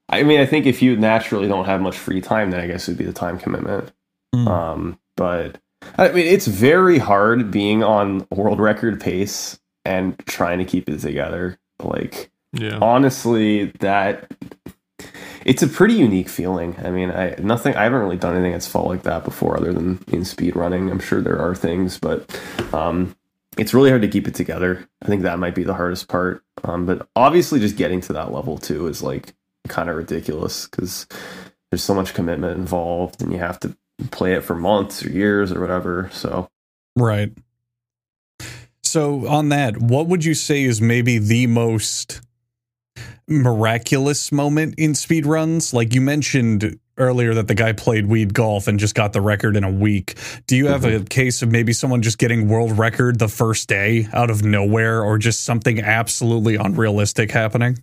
[0.08, 2.86] I mean, I think if you naturally don't have much free time, then I guess
[2.86, 3.92] it would be the time commitment.
[4.34, 4.46] Mm.
[4.46, 5.58] Um, but
[5.98, 11.00] I mean, it's very hard being on world record pace and trying to keep it
[11.00, 11.58] together.
[11.82, 12.78] Like Yeah.
[12.82, 14.30] honestly, that
[15.46, 16.74] it's a pretty unique feeling.
[16.84, 17.76] I mean, I nothing.
[17.76, 20.90] I haven't really done anything that's felt like that before, other than in speed running.
[20.90, 22.28] I'm sure there are things, but
[22.74, 23.14] um,
[23.56, 24.88] it's really hard to keep it together.
[25.02, 26.42] I think that might be the hardest part.
[26.64, 29.34] Um, but obviously, just getting to that level too is like
[29.68, 31.06] kind of ridiculous because
[31.70, 33.76] there's so much commitment involved, and you have to
[34.10, 36.10] play it for months or years or whatever.
[36.12, 36.48] So
[36.96, 37.32] Right.
[38.82, 42.20] So, on that, what would you say is maybe the most
[43.28, 45.72] miraculous moment in speedruns?
[45.72, 49.56] Like you mentioned earlier that the guy played Wii Golf and just got the record
[49.56, 50.16] in a week.
[50.46, 54.08] Do you have a case of maybe someone just getting world record the first day
[54.12, 57.76] out of nowhere or just something absolutely unrealistic happening?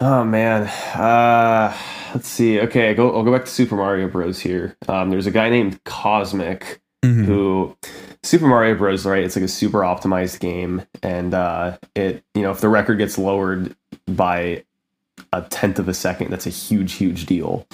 [0.00, 1.76] Oh man, uh,
[2.14, 2.60] let's see.
[2.60, 3.14] Okay, I go.
[3.16, 4.38] I'll go back to Super Mario Bros.
[4.38, 4.76] Here.
[4.86, 7.24] Um, there's a guy named Kosmic Mhm.
[7.24, 7.76] who
[8.22, 9.04] Super Mario Bros.
[9.04, 12.98] Right, it's like a super optimized game, and uh, it you know if the record
[12.98, 13.74] gets lowered
[14.16, 14.64] by
[15.32, 17.66] a tenth of a second, that's a huge, huge deal.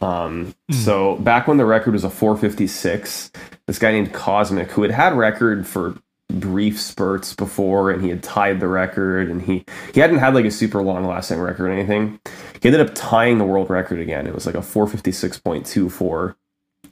[0.00, 0.74] Um, Hmm.
[0.76, 3.30] So back when the record was a 456,
[3.66, 5.96] this guy named Kosmic, who had had record for
[6.32, 10.46] brief spurts before, and he had tied the record, and he he hadn't had like
[10.46, 12.18] a super long lasting record or anything.
[12.62, 14.26] He ended up tying the world record again.
[14.26, 16.34] It was like a 456.24.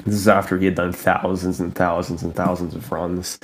[0.05, 3.38] This is after he had done thousands and thousands and thousands of runs.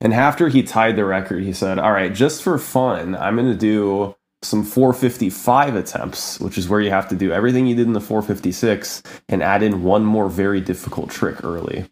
[0.00, 3.48] And after he tied the record, he said, All right, just for fun, I'm going
[3.50, 7.86] to do some 455 attempts, which is where you have to do everything you did
[7.86, 11.86] in the 456 and add in one more very difficult trick early.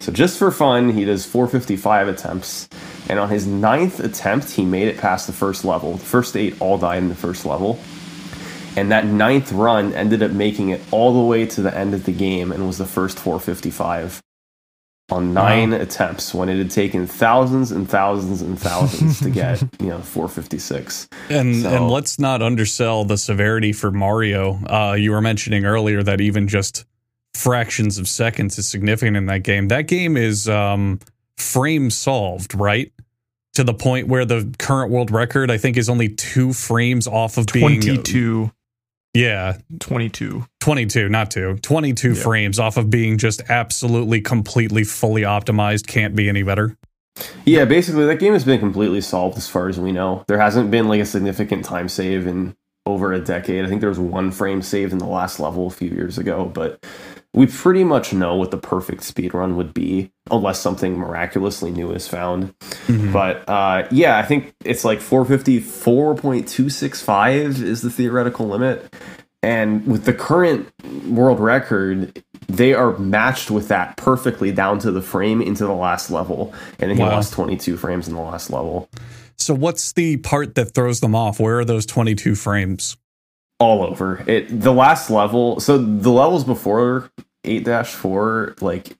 [0.00, 2.68] So just for fun, he does 455 attempts.
[3.08, 5.94] And on his ninth attempt, he made it past the first level.
[5.94, 7.78] The first eight all died in the first level.
[8.76, 12.04] And that ninth run ended up making it all the way to the end of
[12.04, 14.22] the game and was the first 455
[15.10, 19.86] on nine attempts when it had taken thousands and thousands and thousands to get, you
[19.88, 21.08] know, 456.
[21.30, 24.58] And So- and let's not undersell the severity for Mario.
[24.66, 26.84] Uh, you were mentioning earlier that even just
[27.34, 29.68] fractions of seconds is significant in that game.
[29.68, 31.00] That game is um,
[31.36, 32.92] frame solved, right?
[33.54, 37.38] To the point where the current world record, I think, is only two frames off
[37.38, 38.52] of being 22.
[39.14, 40.44] Yeah, 22.
[40.60, 41.56] 22, not two.
[41.62, 42.14] 22 Yeah.
[42.22, 45.86] frames off of being just absolutely, completely, fully optimized.
[45.86, 46.76] Can't be any better.
[47.44, 50.24] Yeah, basically that game has been completely solved as far as we know.
[50.28, 52.54] There hasn't been like a significant time save in
[52.86, 53.64] over a decade.
[53.64, 56.44] I think there was one frame saved in the last level a few years ago,
[56.52, 56.84] but
[57.38, 61.92] we pretty much know what the perfect speed run would be unless something miraculously new
[61.92, 62.52] is found.
[63.12, 68.92] But uh, yeah, I think it's like 454.265 is the theoretical limit.
[69.40, 70.68] And with the current
[71.06, 76.10] world record, they are matched with that perfectly down to the frame into the last
[76.10, 76.52] level.
[76.80, 77.10] And then he Wow.
[77.10, 78.88] lost 22 frames in the last level.
[79.36, 81.38] So, what's the part that throws them off?
[81.38, 82.96] Where are those 22 frames?
[83.60, 87.10] all over it the last level so the levels before
[87.48, 88.96] 8-4 like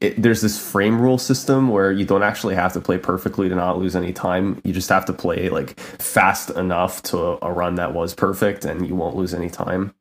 [0.00, 3.54] it, there's this frame rule system where you don't actually have to play perfectly to
[3.54, 7.76] not lose any time you just have to play like fast enough to a, run
[7.76, 9.94] that was perfect and you won't lose any time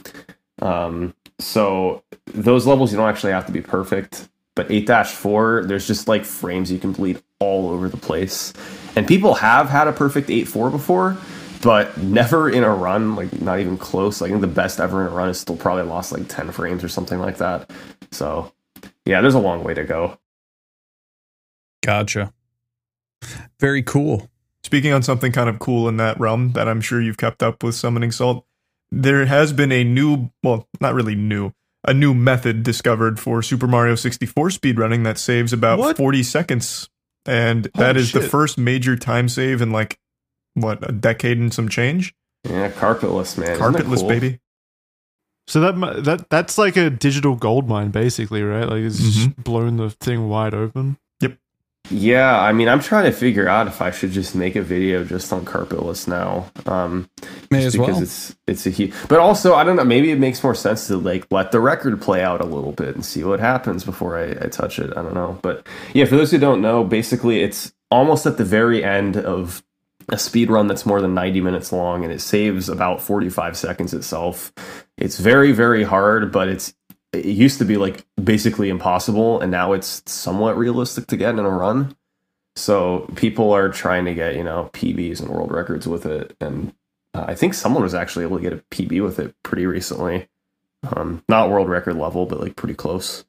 [0.61, 6.07] um, so those levels you don't actually have to be perfect but 8-4 there's just
[6.07, 8.53] like frames you can bleed all over the place
[8.95, 11.17] and people have had a perfect 8-4 before
[11.61, 14.21] but never in a run, like not even close.
[14.21, 16.83] I think the best ever in a run is still probably lost like 10 frames
[16.83, 17.69] or something like that.
[18.11, 18.51] So,
[19.05, 20.17] yeah, there's a long way to go.
[21.83, 22.33] Gotcha.
[23.59, 24.29] Very cool.
[24.63, 27.63] Speaking on something kind of cool in that realm that I'm sure you've kept up
[27.63, 28.45] with summoning salt,
[28.91, 31.51] there has been a new, well, not really new,
[31.83, 35.97] a new method discovered for Super Mario 64 speedrunning that saves about What?
[35.97, 36.89] 40 seconds.
[37.25, 39.99] And that Holy is the first major time save in like,
[40.53, 42.13] what, a decade and some change?
[42.43, 43.57] Yeah, carpetless, man.
[43.57, 44.09] Carpetless, cool?
[44.09, 44.39] baby.
[45.47, 48.67] So that that that's like a digital gold mine, basically, right?
[48.67, 49.41] Like it's just Mm-hmm.
[49.41, 50.97] blown the thing wide open.
[51.19, 51.37] Yep.
[51.89, 55.03] Yeah, I mean, I'm trying to figure out if I should just make a video
[55.03, 56.49] just on carpetless now.
[56.65, 57.09] Um,
[57.49, 58.03] May just as because well.
[58.03, 58.93] it's it's a huge.
[59.09, 59.83] But also, I don't know.
[59.83, 62.95] Maybe it makes more sense to like let the record play out a little bit
[62.95, 64.91] and see what happens before I, I touch it.
[64.95, 68.45] I don't know, but yeah, for those who don't know, basically, it's almost at the
[68.45, 69.61] very end of
[70.09, 73.93] a speed run that's more than 90 minutes long, and it saves about 45 seconds
[73.93, 74.53] itself.
[74.97, 76.73] It's very very hard, but it's
[77.13, 81.39] it used to be like basically impossible, and now it's somewhat realistic to get in
[81.39, 81.95] a run.
[82.55, 86.73] So people are trying to get you know PBs and world records with it, and
[87.13, 90.27] uh, I think someone was actually able to get a PB with it pretty recently.
[90.95, 93.25] Um, not world record level, but like pretty close.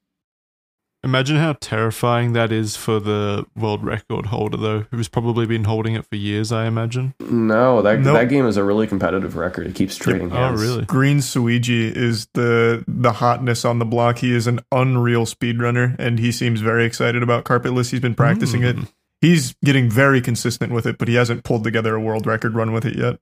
[1.04, 5.94] Imagine how terrifying that is for the world record holder, though, who's probably been holding
[5.94, 6.52] it for years.
[6.52, 7.14] I imagine.
[7.18, 8.14] No, that Nope.
[8.14, 9.66] that game is a really competitive record.
[9.66, 10.62] It keeps trading Oh, hands.
[10.62, 10.84] really?
[10.84, 14.18] Green Suigi is the the hotness on the block.
[14.18, 17.90] He is an unreal speedrunner, and he seems very excited about carpetless.
[17.90, 18.76] He's been practicing it.
[18.76, 18.88] Mm.
[19.20, 22.72] He's getting very consistent with it, but he hasn't pulled together a world record run
[22.72, 23.18] with it yet.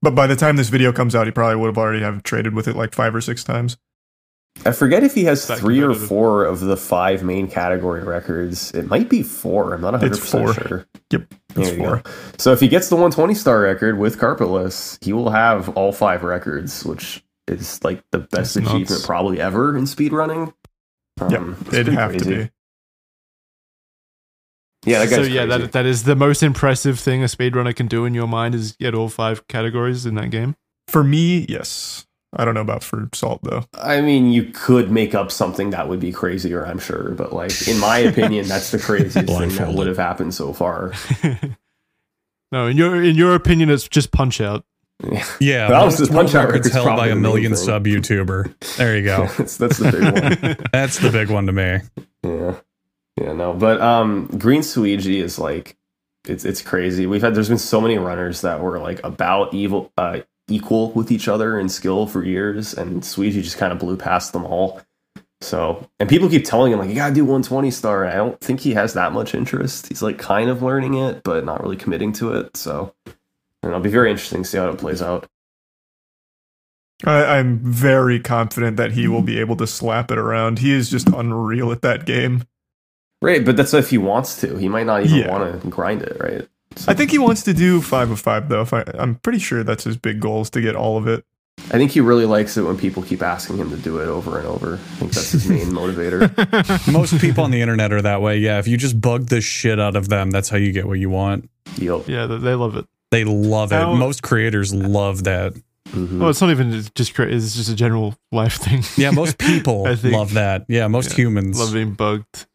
[0.00, 2.54] But by the time this video comes out, he probably would have already have traded
[2.54, 3.76] with it like five or six times.
[4.66, 8.72] I forget if he has That three or four of the five main category records.
[8.74, 9.72] It might be four.
[9.74, 10.48] I'm not 100 It's four.
[10.48, 10.86] percent sure.
[11.10, 11.96] Yep, it's four.
[11.98, 12.10] go.
[12.38, 16.22] So if he gets the 120 star record with carpetless, he will have all five
[16.24, 19.06] records, which is like the best That's achievement nuts.
[19.06, 20.52] probably ever in speedrunning.
[21.20, 22.50] Um, Yep, it'd pretty have to be.
[24.84, 25.62] Yeah, that so yeah, crazy.
[25.62, 28.72] that that is the most impressive thing a speedrunner can do in your mind is
[28.72, 30.54] get all five categories in that game.
[30.88, 32.06] For me, yes.
[32.34, 33.64] I don't know about for Salt though.
[33.74, 37.66] I mean, you could make up something that would be crazier, I'm sure, but like
[37.66, 40.92] in my opinion, that's the craziest thing that would have happened so far.
[42.52, 44.64] no, in your in your opinion, it's just punch out.
[45.38, 47.64] Yeah, But honestly, most world Punch-Out records record's held by a million thing.
[47.64, 48.76] sub YouTuber.
[48.78, 49.26] There you go.
[49.38, 50.56] that's, that's the big one.
[50.72, 51.78] That's the big one to me.
[52.24, 52.56] Yeah,
[53.16, 55.76] yeah, no, but um, Green Suigi is like,
[56.26, 57.06] it's it's crazy.
[57.06, 61.10] We've had there's been so many runners that were like about evil, uh, equal with
[61.12, 64.80] each other in skill for years, and Suigi just kind of blew past them all.
[65.40, 68.06] So, and people keep telling him like you gotta do 120 star.
[68.06, 69.86] I don't think he has that much interest.
[69.88, 72.56] He's like kind of learning it, but not really committing to it.
[72.56, 75.28] So, and it'll be very interesting to see how it plays out.
[77.04, 80.58] I, I'm very confident that he will be able to slap it around.
[80.58, 82.44] He is just unreal at that game.
[83.22, 84.56] Right, but that's if he wants to.
[84.56, 85.30] He might not even Yeah.
[85.30, 86.16] want to grind it.
[86.20, 86.48] Right.
[86.86, 88.62] I think he wants to do five of five though.
[88.62, 91.24] If I, I'm pretty sure that's his big goal is to get all of it.
[91.58, 94.38] I think he really likes it when people keep asking him to do it over
[94.38, 94.74] and over.
[94.74, 96.92] I think that's his main motivator.
[96.92, 98.38] Most people on the internet are that way.
[98.38, 101.00] Yeah, if you just bug the shit out of them, that's how you get what
[101.00, 101.50] you want.
[101.78, 102.06] Yep.
[102.08, 102.86] Yeah, they, they love it.
[103.10, 103.84] They love it.
[103.96, 105.54] Most creators love that.
[105.90, 106.20] Mhm.
[106.20, 108.82] Well, it's not even just cra- it's just a general life thing.
[108.96, 110.64] Yeah, most people I think- love that.
[110.68, 111.58] Yeah, most Yeah, humans.
[111.58, 112.46] love being bugged.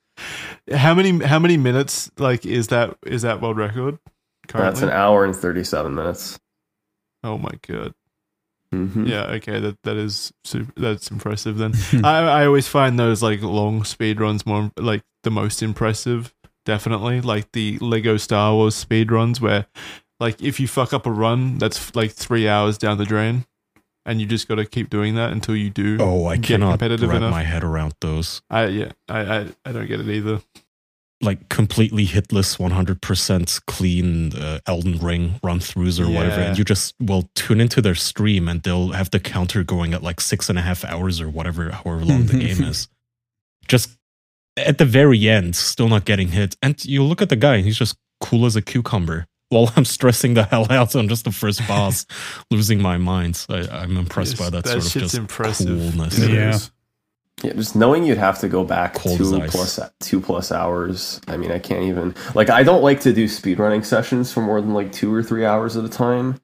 [0.73, 3.97] How many how many minutes like is that is that world record
[4.47, 4.71] currently?
[4.71, 6.39] That's an hour and 37 minutes.
[7.23, 7.93] oh my god.
[8.73, 9.07] Mhm.
[9.07, 11.57] Yeah, okay, that that is super, that's impressive.
[11.57, 11.73] Then
[12.03, 16.33] I I always find those like long speed runs more like the most impressive.
[16.65, 19.67] Definitely, like the Lego Star Wars speed runs, where
[20.19, 23.45] like if you fuck up a run, that's like three hours down the drain,
[24.07, 25.97] and you just got to keep doing that until you do.
[25.99, 27.31] Oh, I get cannot competitive wrap enough.
[27.31, 28.41] my head around those.
[28.49, 30.41] I yeah, I, I I don't get it either.
[31.23, 36.41] Like completely hitless, 100% clean uh, Elden Ring run throughs or whatever.
[36.41, 40.03] And you just, will tune into their stream and they'll have the counter going at
[40.03, 42.89] like six and a half hours or whatever, however long the game is.
[43.67, 43.91] Just
[44.57, 46.55] at the very end, still not getting hit.
[46.61, 49.25] And you look at the guy and he's just cool as a cucumber.
[49.49, 52.05] While I'm stressing the hell out on just the first boss,
[52.51, 53.45] losing my mind.
[53.49, 55.67] I, I'm impressed Yes, by that, that sort of just impressive.
[55.93, 56.17] coolness.
[56.19, 56.57] Yeah.
[57.39, 57.43] Is.
[57.45, 61.19] Yeah, just knowing you'd have to go back Cold two plus two plus hours.
[61.27, 64.61] I mean, I can't even like I don't like to do speedrunning sessions for more
[64.61, 66.39] than like two or three hours at a time.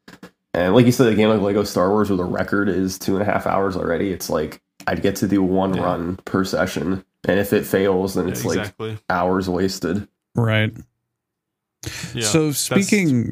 [0.54, 3.14] And like you said, a game like Lego Star Wars where the record is two
[3.14, 5.84] and a half hours already, it's like I'd get to do one Yeah.
[5.84, 7.04] run per session.
[7.28, 8.74] And if it fails, then Yeah, it's like
[9.10, 10.08] hours wasted.
[10.36, 10.72] Right.
[12.14, 13.32] Yeah, so that's- speaking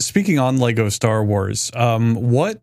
[0.00, 2.60] speaking on Lego Star Wars, um, what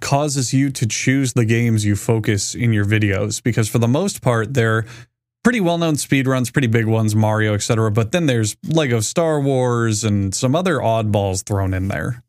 [0.00, 3.42] causes you to choose the games you focus in your videos?
[3.42, 4.84] Because for the most part, they're
[5.44, 7.90] pretty well-known speedruns, pretty big ones, Mario, etc.
[7.90, 12.22] But then there's Lego Star Wars and some other oddballs thrown in there.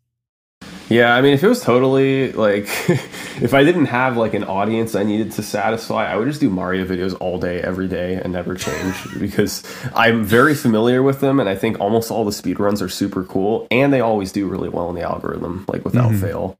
[0.90, 4.96] Yeah, I mean, if it was totally like, if I didn't have like an audience
[4.96, 8.34] I needed to satisfy, I would just do Mario videos all day, every day, and
[8.34, 9.64] never change because
[9.96, 13.68] I'm very familiar with them, and I think almost all the speedruns are super cool,
[13.70, 16.22] and they always do really well in the algorithm, like without Mhm.
[16.22, 16.60] fail.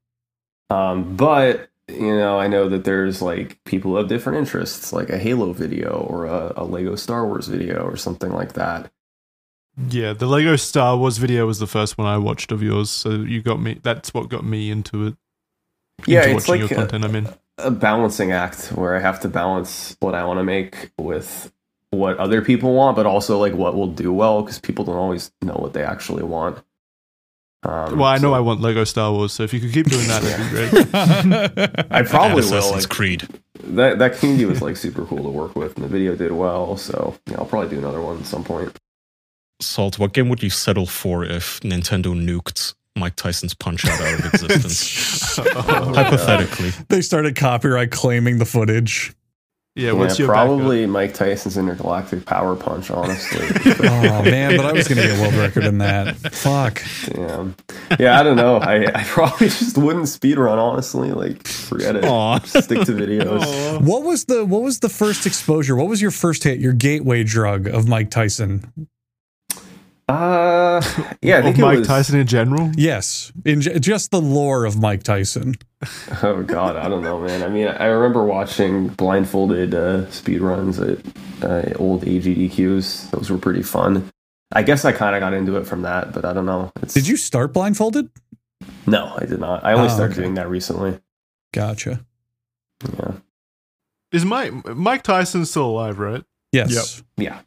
[0.70, 5.18] Um, but you know, I know that there's like people of different interests, like a
[5.18, 8.92] Halo video or a, a Lego Star Wars video or something like that.
[9.88, 13.12] Yeah, the Lego Star Wars video was the first one I watched of yours, so
[13.12, 13.80] you got me.
[13.82, 15.16] That's what got me into it.
[16.06, 17.06] Yeah, it's like your content.
[17.06, 20.92] I mean, a balancing act where I have to balance what I want to make
[20.98, 21.52] with
[21.92, 25.32] what other people want, but also like what will do well because people don't always
[25.42, 26.62] know what they actually want.
[27.64, 29.88] Um, well, I know so I want Lego Star Wars, so if you could keep
[29.88, 31.88] doing that, that'd be great.
[31.92, 32.40] I probably And will.
[32.58, 33.28] Assassin's Like, Creed.
[33.66, 36.78] that that community was like super cool to work with, and the video did well.
[36.78, 38.78] So yeah, I'll probably do another one at some point.
[39.62, 44.20] Salt, what game would you settle for if Nintendo nuked Mike Tyson's Punch Out out
[44.20, 45.36] of existence?
[45.38, 46.72] Hypothetically.
[46.88, 49.14] they started copyright claiming the footage.
[49.80, 50.48] Yeah, Yeah, what's your backup?
[50.48, 52.92] probably Mike Tyson's intergalactic power punch.
[52.92, 53.46] Honestly,
[53.88, 56.16] Oh man, but I was gonna get a world record in that.
[56.34, 56.82] Fuck.
[57.16, 57.46] yeah,
[58.00, 58.20] yeah.
[58.20, 58.58] I don't know.
[58.58, 60.60] I, I probably just wouldn't speed run.
[60.60, 62.06] Honestly, like forget it.
[62.06, 62.40] Aw.
[62.40, 63.82] Stick to videos.
[63.82, 65.76] What was the what was the first exposure?
[65.76, 66.60] What was your first hit?
[66.60, 68.72] Your gateway drug of Mike Tyson?
[70.10, 70.82] Uh,
[71.22, 71.88] yeah, I Of think it Mike was.
[71.88, 72.72] Tyson in general.
[72.76, 75.56] Yes, in j- just the lore of Mike Tyson.
[76.24, 77.42] Oh God, I don't know, man.
[77.42, 80.98] I mean, I remember watching blindfolded uh, speed runs at
[81.42, 83.12] uh, old AGDQs.
[83.12, 84.10] Those were pretty fun.
[84.52, 86.72] I guess I kind of got into it from that, but I don't know.
[86.82, 88.10] It's, Did you start blindfolded?
[88.88, 89.64] No, I did not.
[89.64, 90.22] I only Oh, started okay.
[90.24, 91.00] doing that recently.
[91.54, 92.04] Gotcha.
[92.98, 93.12] Yeah,
[94.12, 95.98] Is Mike Mike Tyson still alive?
[96.00, 96.24] Right?
[96.52, 97.04] Yes.
[97.16, 97.40] yeah.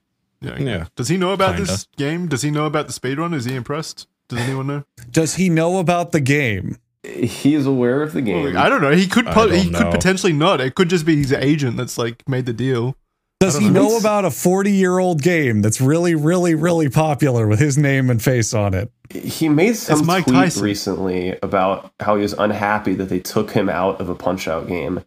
[0.42, 0.58] Yeah.
[0.58, 0.86] Yeah.
[0.96, 1.70] Does he know about Kinda.
[1.70, 2.28] this game?
[2.28, 3.34] Does he know about the speedrun?
[3.34, 4.06] Is he impressed?
[4.28, 4.84] Does anyone know?
[5.10, 6.78] Does he know about the game?
[7.02, 8.56] He's aware of the game.
[8.56, 8.92] I don't know.
[8.92, 9.26] He could.
[9.26, 10.60] Po- he don't could potentially not.
[10.60, 12.96] It could just be his agent that's like made the deal.
[13.40, 13.88] Does he know.
[13.88, 18.08] know about a 40 year old game that's really, really, really popular with his name
[18.08, 18.92] and face on it?
[19.10, 20.62] He made some Mike tweet Tyson.
[20.62, 24.68] recently about how he was unhappy that they took him out of a Punch Out
[24.68, 25.02] game.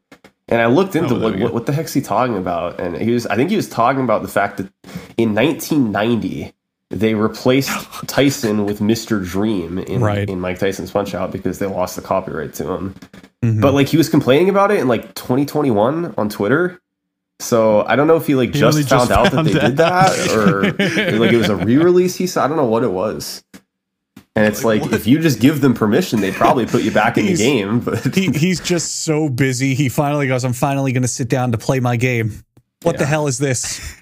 [0.48, 3.12] And I looked into Oh, like what, what the heck's he talking about, and he
[3.12, 4.68] was I think he was talking about the fact that
[5.18, 6.54] in 1990
[6.92, 7.70] they replaced
[8.08, 9.26] Tyson with Mr.
[9.28, 10.30] Dream in, Right.
[10.30, 12.96] in Mike Tyson's Punch Out because they lost the copyright to him.
[13.44, 13.60] Mhm.
[13.62, 16.80] But like he was complaining about it in like 2021 on Twitter.
[17.40, 19.48] So I don't know if he like He just only found just out that found
[19.48, 20.62] they did that or
[21.20, 22.16] like it was a re-release.
[22.16, 23.44] He said I don't know what it was.
[24.38, 27.18] And it's Like, like, if you just give them permission, they'd probably put you back
[27.18, 27.80] in the game.
[27.80, 29.76] But he, he's just so busy.
[29.76, 32.44] He finally goes, I'm finally going to sit down to play my game.
[32.82, 33.96] What the hell is this?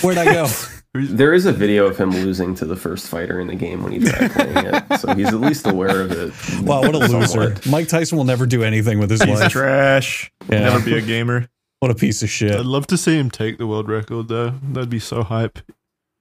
[0.00, 0.48] Where'd I go?
[0.94, 3.92] there is a video of him losing to the first fighter in the game when
[3.92, 6.32] he tried playing it, so he's at least aware of it.
[6.62, 7.54] Wow, what a loser.
[7.68, 9.52] Mike Tyson will never do anything with his He's life.
[9.52, 10.32] trash.
[10.48, 10.60] Yeah.
[10.60, 11.48] Never be a gamer.
[11.80, 12.52] What a piece of shit.
[12.52, 14.50] I'd love to see him take the world record though.
[14.62, 15.58] That'd be so hype.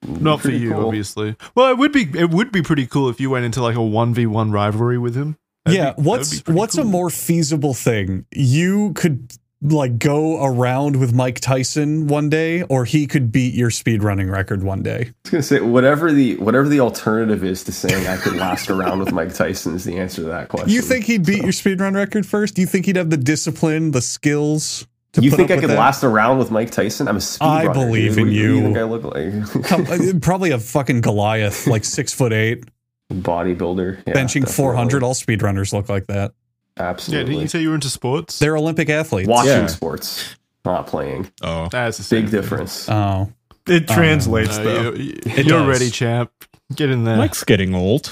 [0.08, 0.88] Not for you, cool.
[0.88, 1.36] obviously.
[1.56, 2.08] Well, it would be.
[2.18, 4.98] It would be pretty cool if you went into like a one v one rivalry
[4.98, 5.38] with him.
[5.66, 8.26] That'd yeah, be- that would what's be pretty what's a more feasible thing?
[8.32, 9.34] You could
[9.64, 14.30] like go around with Mike Tyson one day or he could beat your speed running
[14.30, 15.00] record one day.
[15.00, 18.70] I was gonna say whatever the whatever the alternative is to saying I could last
[18.70, 20.70] around with Mike Tyson is the answer to that question.
[20.70, 22.56] You think he'd beat your speedrun record first?
[22.56, 24.88] Do you think he'd have the discipline, the skills to
[25.22, 25.78] you put think up I could that?
[25.78, 27.08] last around with Mike Tyson?
[27.08, 27.70] I'm a speedrunner.
[27.70, 28.20] I believe dude.
[28.20, 28.54] in What you.
[28.56, 29.92] What do you think I look like?
[30.16, 32.64] Uh, probably a fucking Goliath, like six foot eight,
[33.12, 34.54] Bodybuilder, yeah, benching definitely.
[34.54, 35.04] four hundred.
[35.04, 36.34] All speedrunners look like that.
[36.78, 37.20] Absolutely.
[37.20, 38.40] Yeah, didn't you say you were into sports?
[38.40, 39.28] They're Olympic athletes.
[39.30, 39.68] Watching Yeah.
[39.68, 40.36] sports,
[40.66, 41.30] not playing.
[41.44, 42.32] Oh, That's a Big thing.
[42.32, 42.90] difference.
[42.90, 43.32] Oh,
[43.68, 44.94] It Uh, translates No, though.
[44.94, 46.32] you, It you're ready, champ.
[46.76, 47.16] Get in there.
[47.18, 48.10] Mike's getting old.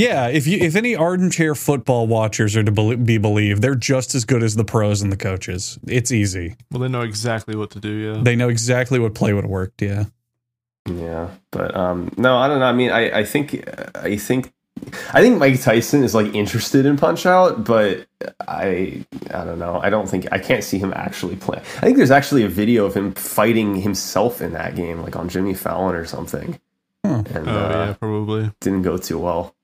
[0.00, 0.28] Yeah.
[0.28, 4.42] If you if any armchair football watchers are to be believed, they're just as good
[4.42, 5.78] as the pros and the coaches.
[5.86, 6.56] It's easy.
[6.70, 7.90] well, they know exactly what to do.
[7.90, 8.22] Yeah.
[8.22, 9.72] They know exactly what play would work.
[9.80, 10.04] Yeah.
[10.88, 12.64] Yeah, but um, no, I don't know.
[12.66, 13.62] I mean, I, I think,
[13.94, 14.50] I think,
[15.12, 18.06] I think Mike Tyson is like interested in Punch Out, but
[18.48, 19.78] I, I don't know.
[19.80, 21.58] I don't think I can't see him actually play.
[21.58, 25.28] I think there's actually a video of him fighting himself in that game, like on
[25.28, 26.58] Jimmy Fallon or something,
[27.04, 27.22] Huh.
[27.34, 28.50] and oh uh, yeah, probably.
[28.60, 29.54] didn't go too well.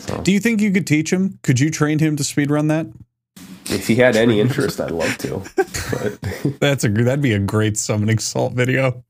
[0.00, 1.38] So Do you think you could teach him?
[1.42, 2.86] Could you train him to speedrun that?
[3.66, 5.42] if he had any interest, I'd love to.
[5.56, 6.18] But
[6.60, 9.04] That's a that'd be a great summoning salt video.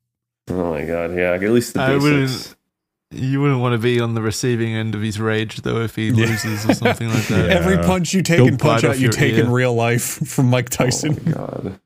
[0.50, 2.56] oh my god, yeah, at least the I wouldn't- basics.
[3.12, 6.08] You wouldn't want to be on the receiving end of his rage, though, if he
[6.10, 6.26] Yeah.
[6.26, 7.46] loses or something like that.
[7.48, 7.54] Yeah.
[7.56, 10.46] Every punch you take He'll and punch out, you your take in real life from
[10.46, 11.18] Mike oh Tyson.
[11.20, 11.80] Oh my god.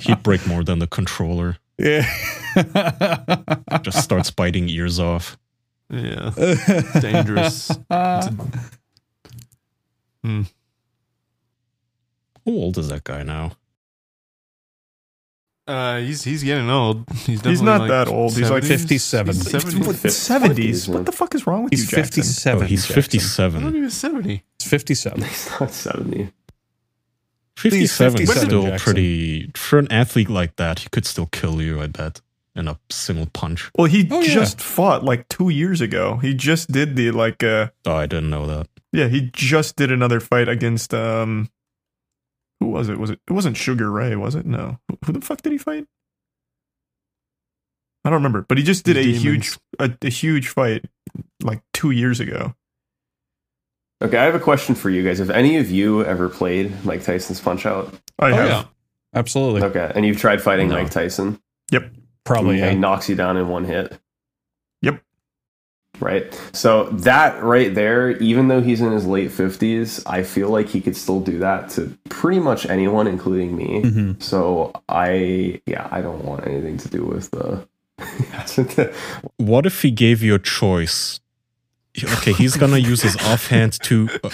[0.00, 1.56] He'd break more than the controller.
[1.78, 2.02] Yeah.
[3.82, 5.38] Just starts biting ears off.
[5.90, 6.30] Yeah.
[7.00, 7.68] Dangerous.
[10.22, 10.42] Hmm.
[12.44, 13.52] How old is that guy now?
[15.66, 17.04] Uh, he's he's getting old.
[17.26, 18.34] He's, He's not like that old.
[18.34, 19.34] He's like 57.
[19.34, 19.86] He's 70.
[19.86, 20.88] What, 70s?
[20.88, 22.22] What the fuck is wrong with He's you, Jackson?
[22.22, 22.62] 57.
[22.62, 22.92] Oh, he's Jackson.
[22.92, 23.74] I thought 57.
[23.74, 24.44] he was 70.
[24.58, 25.22] He's 57.
[25.22, 26.32] He's not 70.
[27.58, 28.78] 57 is still Jackson.
[28.78, 29.50] pretty.
[29.56, 32.22] For an athlete like that, he could still kill you, I bet,
[32.58, 33.70] in a single punch.
[33.76, 34.34] Well, he Oh, yeah.
[34.34, 36.16] just fought like two years ago.
[36.16, 38.66] He just did the like uh Oh, I didn't know that.
[38.92, 41.48] yeah, he just did another fight against um
[42.60, 42.98] who was it?
[42.98, 44.44] Was it it wasn't Sugar Ray, was it?
[44.44, 44.78] No.
[44.90, 45.86] Who- Who the fuck did he fight?
[48.04, 49.22] I don't remember, but he just did a Demons.
[49.22, 50.84] huge a, a huge fight
[51.42, 52.54] like 2 years ago.
[54.02, 55.18] Okay, I have a question for you guys.
[55.18, 57.92] Have any of you ever played Mike Tyson's Punch Out?
[58.18, 58.48] I Oh, have.
[58.48, 58.64] yeah.
[59.14, 59.62] Absolutely.
[59.62, 60.76] Okay, and you've tried fighting No.
[60.76, 61.40] Mike Tyson?
[62.28, 62.72] Probably, yeah.
[62.74, 63.98] knocks you down in one hit.
[64.82, 65.00] Yep.
[66.00, 66.32] Right.
[66.52, 70.80] So that right there, even though he's in his late fifties, I feel like he
[70.80, 73.82] could still do that to pretty much anyone, including me.
[73.82, 74.22] Mhm.
[74.22, 77.66] So I, yeah, I don't want anything to do with the.
[79.38, 81.18] What if he gave you a choice?
[82.00, 84.08] Okay, he's gonna use his offhand to.
[84.22, 84.30] Uh,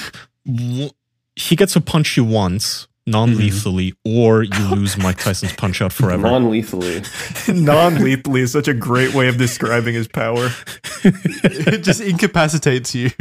[1.36, 5.92] he gets to punch you once, non lethally, or you lose Mike Tyson's punch out
[5.92, 6.22] forever.
[6.22, 7.02] non-lethally.
[7.48, 10.50] Non-lethally is such a great way of describing his power.
[11.04, 13.10] it just incapacitates you.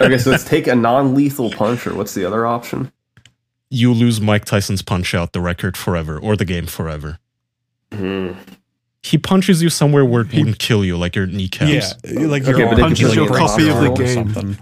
[0.00, 2.90] Okay, so let's take a non-lethal punch, or what's the other option?
[3.70, 7.18] you lose Mike Tyson's punch out, the record forever, or the game forever.
[7.92, 8.32] Hmm.
[9.02, 11.94] He punches you somewhere where it wouldn't kill you, like your kneecaps.
[12.04, 13.80] Yeah, like Okay, your but arm if you could be punches your like copy of
[13.80, 14.58] the game.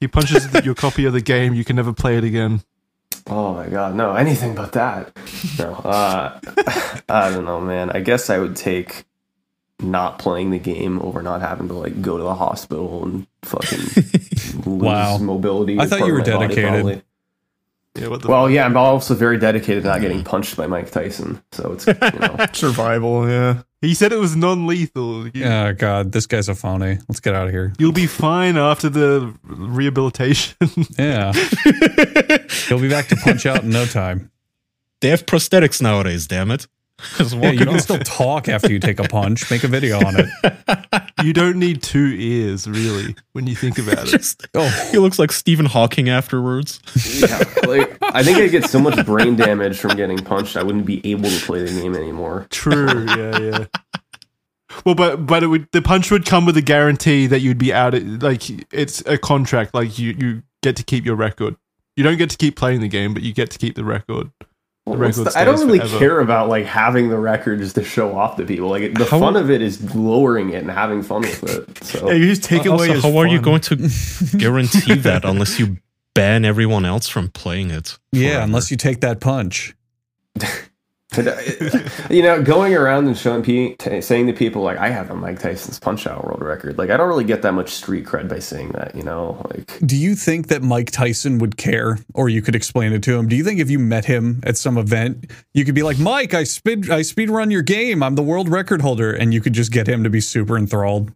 [0.00, 1.54] He punches your copy of the game.
[1.54, 2.62] You can never play it again.
[3.28, 5.16] Oh my god, no, anything but that.
[5.58, 6.40] No, uh,
[7.08, 7.90] I don't know, man.
[7.90, 9.04] I guess I would take
[9.80, 13.78] not playing the game over not having to like go to the hospital and fucking
[14.66, 15.18] lose Wow.
[15.18, 15.78] mobility.
[15.78, 17.04] I thought you were my body, dedicated.
[17.98, 18.02] Probably.
[18.02, 20.24] Yeah, what the Well, yeah, I'm also very dedicated to not getting mm.
[20.24, 21.42] punched by Mike Tyson.
[21.52, 23.62] So it's you know, Survival, yeah.
[23.80, 25.28] He said it was non-lethal.
[25.28, 26.10] You, Oh, God.
[26.10, 26.98] This guy's a phony.
[27.08, 27.72] Let's get out of here.
[27.78, 30.56] You'll be fine after the rehabilitation.
[30.98, 31.32] Yeah.
[32.68, 34.30] He'll be back to punch out in no time.
[35.00, 36.66] They have prosthetics nowadays, damn it.
[37.16, 39.50] Just Yeah, you it can still talk after you take a punch.
[39.50, 41.02] Make a video on it.
[41.22, 44.10] you don't need two ears, really, when you think about it.
[44.10, 46.80] Just- Oh, he looks like Stephen Hawking afterwards.
[47.20, 50.86] yeah, like I think I get so much brain damage from getting punched, I wouldn't
[50.86, 52.46] be able to play the game anymore.
[52.50, 53.04] True.
[53.06, 53.64] Yeah, yeah.
[54.84, 57.72] Well, but but it would the punch would come with a guarantee that you'd be
[57.72, 57.94] out.
[57.94, 58.42] At, like
[58.72, 59.74] it's a contract.
[59.74, 61.56] Like you you get to keep your record.
[61.96, 64.30] You don't get to keep playing the game, but you get to keep the record.
[64.90, 65.98] Well, record it's the- I don't really forever.
[65.98, 68.68] care about like having the record just to show off to people.
[68.68, 71.84] Like the How- fun of it is lowering it and having fun with it.
[71.84, 73.76] So Yeah, you just take away also, his how are you going to
[74.38, 75.78] guarantee that unless you
[76.14, 77.98] ban everyone else from playing it?
[78.12, 79.74] yeah, unless you take that punch.
[81.16, 81.34] Uh,
[82.10, 85.14] you know, going around and showing pe- t- saying to people like I have a
[85.14, 86.76] Mike Tyson's Punch Out world record.
[86.76, 88.94] Like I don't really get that much street cred by saying that.
[88.94, 92.92] You know, like Do you think that Mike Tyson would care, or you could explain
[92.92, 93.26] it to him?
[93.26, 96.34] Do you think if you met him at some event, you could be like, "Mike,
[96.34, 98.02] I speed I speed run your game.
[98.02, 101.12] I'm the world record holder," and you could just get him to be super enthralled?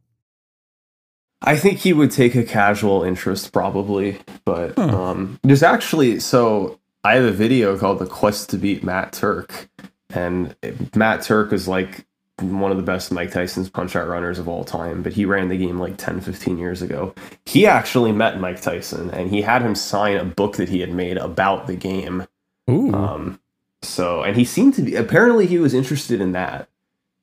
[1.44, 4.82] I think he would take a casual interest probably, but Huh.
[5.10, 9.68] um, there's actually so I have a video called "The Quest to Beat Matt Turk,"
[10.10, 10.54] and
[10.94, 12.06] Matt Turk is like
[12.40, 15.48] one of the best Mike Tyson's punch out runners of all time, but he ran
[15.48, 17.14] the game like 10, 15 years ago.
[17.46, 20.92] He actually met Mike Tyson and he had him sign a book that he had
[20.92, 22.26] made about the game.
[22.68, 23.38] Ooh, Um,
[23.82, 26.68] so, and he seemed to be, apparently, he was interested in that.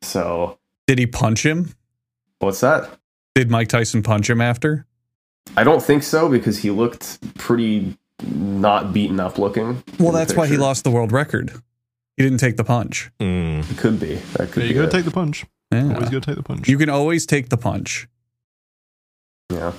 [0.04, 0.58] So,
[0.88, 1.74] did he punch him?
[2.40, 2.90] what's that?
[3.36, 4.86] Did Mike Tyson punch him after?
[5.58, 9.84] I don't think so because he looked pretty not beaten up looking.
[10.00, 11.52] Well, that's why he lost the world record.
[12.18, 13.10] He didn't take the punch.
[13.20, 13.70] Mm.
[13.72, 14.16] It could be.
[14.34, 14.74] That could Yeah, be.
[14.74, 14.92] you gotta it.
[14.92, 15.46] take the punch.
[15.72, 15.94] Yeah.
[15.94, 16.68] Always gotta take the punch.
[16.68, 18.08] You can always take the punch.
[19.52, 19.74] yeah.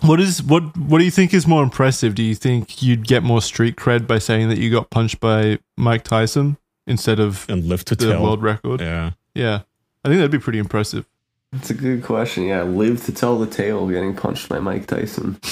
[0.00, 0.76] What is what?
[0.76, 2.14] What do you think is more impressive?
[2.14, 5.58] Do you think you'd get more street cred by saying that you got punched by
[5.76, 6.56] Mike Tyson
[6.86, 8.22] instead of And live to the tell.
[8.22, 8.80] world record?
[8.80, 9.12] Yeah.
[9.34, 9.60] Yeah,
[10.04, 11.06] I think that'd be pretty impressive.
[11.52, 12.44] That's a good question.
[12.44, 15.38] Yeah, live to tell the tale of getting punched by Mike Tyson.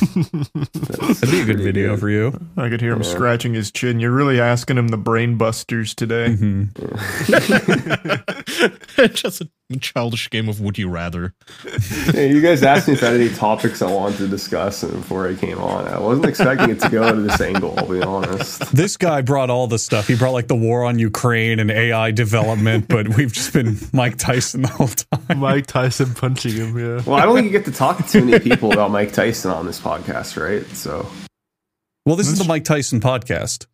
[0.14, 2.32] That'd be a good video for you.
[2.56, 3.08] I could hear him Yeah.
[3.14, 4.00] scratching his chin.
[4.00, 6.36] You're really asking him the brain busters today.
[6.38, 6.70] Mhm.
[9.14, 9.48] Just a
[9.80, 11.34] childish game of would you rather.
[12.14, 14.92] Hey, you guys asked me if I had any topics I wanted to discuss and
[14.92, 15.88] before I came on.
[15.88, 18.60] I wasn't expecting it to go to this angle, I'll be honest.
[18.76, 20.06] This guy brought all the stuff.
[20.06, 24.16] He brought like the war on Ukraine and AI development, but we've just been Mike
[24.18, 25.38] Tyson the whole time.
[25.38, 26.78] Mike Tyson punching him.
[26.78, 27.02] Yeah.
[27.04, 29.50] Well, I don't think you get to talk to too many people about Mike Tyson
[29.50, 30.64] on this podcast, right?
[30.76, 31.08] So
[32.06, 33.66] Well, this is the Mike Tyson podcast.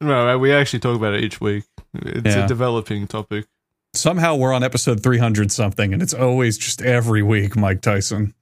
[0.00, 1.64] No, we actually talk about it each week.
[1.94, 2.44] It's Yeah.
[2.44, 3.46] a developing topic.
[3.94, 8.34] Somehow we're on episode 300 something, and it's always just every week Mike Tyson.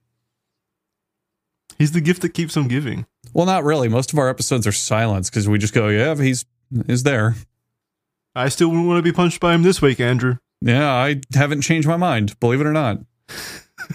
[1.77, 3.05] He's the gift that keeps on giving.
[3.33, 3.87] Well, not really.
[3.87, 6.45] Most of our episodes are silence because we just go, yeah, he's
[6.87, 7.35] is there.
[8.35, 10.37] I still wouldn't want to be punched by him this week, Andrew.
[10.61, 12.99] Yeah, I haven't changed my mind, believe it or not.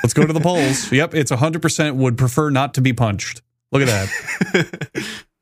[0.03, 0.91] Let's go to the polls.
[0.91, 3.43] Yep, it's 100% would prefer not to be punched.
[3.73, 4.91] Look at that.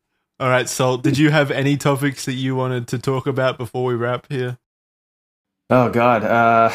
[0.41, 3.85] All right, Salt, did you have any topics that you wanted to talk about before
[3.85, 4.59] we wrap here?
[5.73, 6.71] Oh God, uh,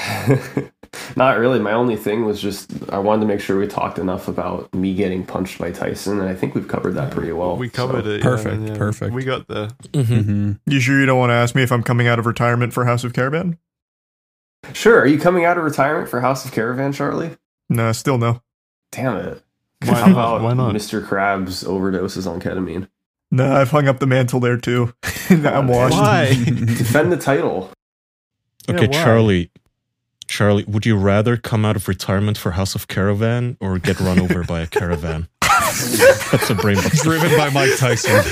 [1.17, 1.59] not really.
[1.59, 4.93] My only thing was just I wanted to make sure we talked enough about me
[4.95, 7.57] getting punched by Tyson, and I think we've covered that pretty well.
[7.57, 8.11] we covered so.
[8.11, 8.21] it.
[8.21, 9.13] Perfect, perfect.
[9.13, 9.67] We got there.
[9.93, 12.71] hmm You sure you don't want to ask me if I'm coming out of retirement
[12.73, 13.57] for House of Caravan?
[14.73, 14.99] Sure.
[15.01, 17.31] Are you coming out of retirement for House of Caravan, Charlie?
[17.69, 18.41] No, still no.
[18.91, 19.43] Damn it.
[19.83, 20.11] Why How not?
[20.11, 20.73] about Why not?
[20.73, 21.05] Mr.
[21.05, 22.87] Krabs overdoses on ketamine?
[23.31, 24.93] No, I've hung up the mantle there too.
[25.29, 25.95] I'm washed.
[25.97, 26.27] Why?
[26.45, 27.71] Defend the title.
[28.67, 29.03] Yeah, Okay, why?
[29.03, 29.51] Charlie.
[30.27, 34.19] Charlie, would you rather come out of retirement for House of Caravan or get run
[34.19, 35.27] over by a caravan?
[35.41, 37.03] That's a brain buster.
[37.03, 38.11] Driven by Mike Tyson.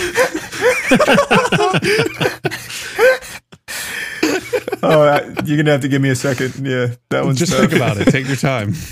[4.86, 6.68] Oh, I, you're gonna have to give me a second.
[6.68, 7.62] Yeah, that one's Just tough.
[7.62, 8.06] think about it.
[8.12, 8.74] Take your time.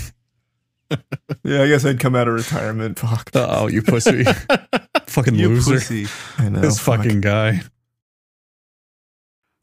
[1.42, 2.98] Yeah, I guess I'd come out of retirement.
[2.98, 3.30] Fuck.
[3.34, 4.24] Oh, you pussy.
[5.06, 5.72] fucking You loser.
[5.76, 6.06] pussy.
[6.36, 6.60] I know.
[6.60, 6.98] This fuck.
[6.98, 7.62] fucking guy.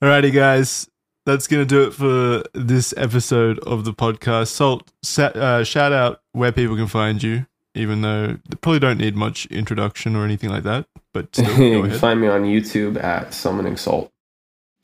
[0.04, 0.90] Alrighty, guys.
[1.26, 4.48] That's going to do it for this episode of the podcast.
[4.48, 8.98] Salt, sa- uh, shout out where people can find you, even though they probably don't
[8.98, 10.88] need much introduction or anything like that.
[11.14, 14.12] But still, you can find me on YouTube at Summoning Salt.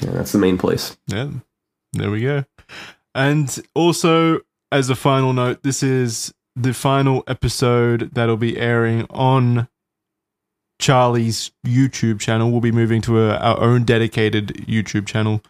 [0.02, 0.98] Yeah, that's the main place.
[1.08, 1.30] Yeah,
[1.94, 2.44] there we go.
[3.16, 4.42] And also,
[4.72, 9.68] as a final note, this is the final episode that'll be airing on
[10.86, 12.52] Charlie's YouTube channel.
[12.52, 15.42] We'll be moving to a, our own dedicated YouTube channel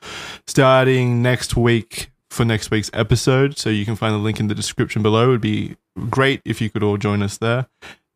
[0.48, 3.58] starting next week for next week's episode.
[3.58, 5.26] So you can find the link in the description below.
[5.26, 5.76] It would be
[6.10, 7.68] great if you could all join us there.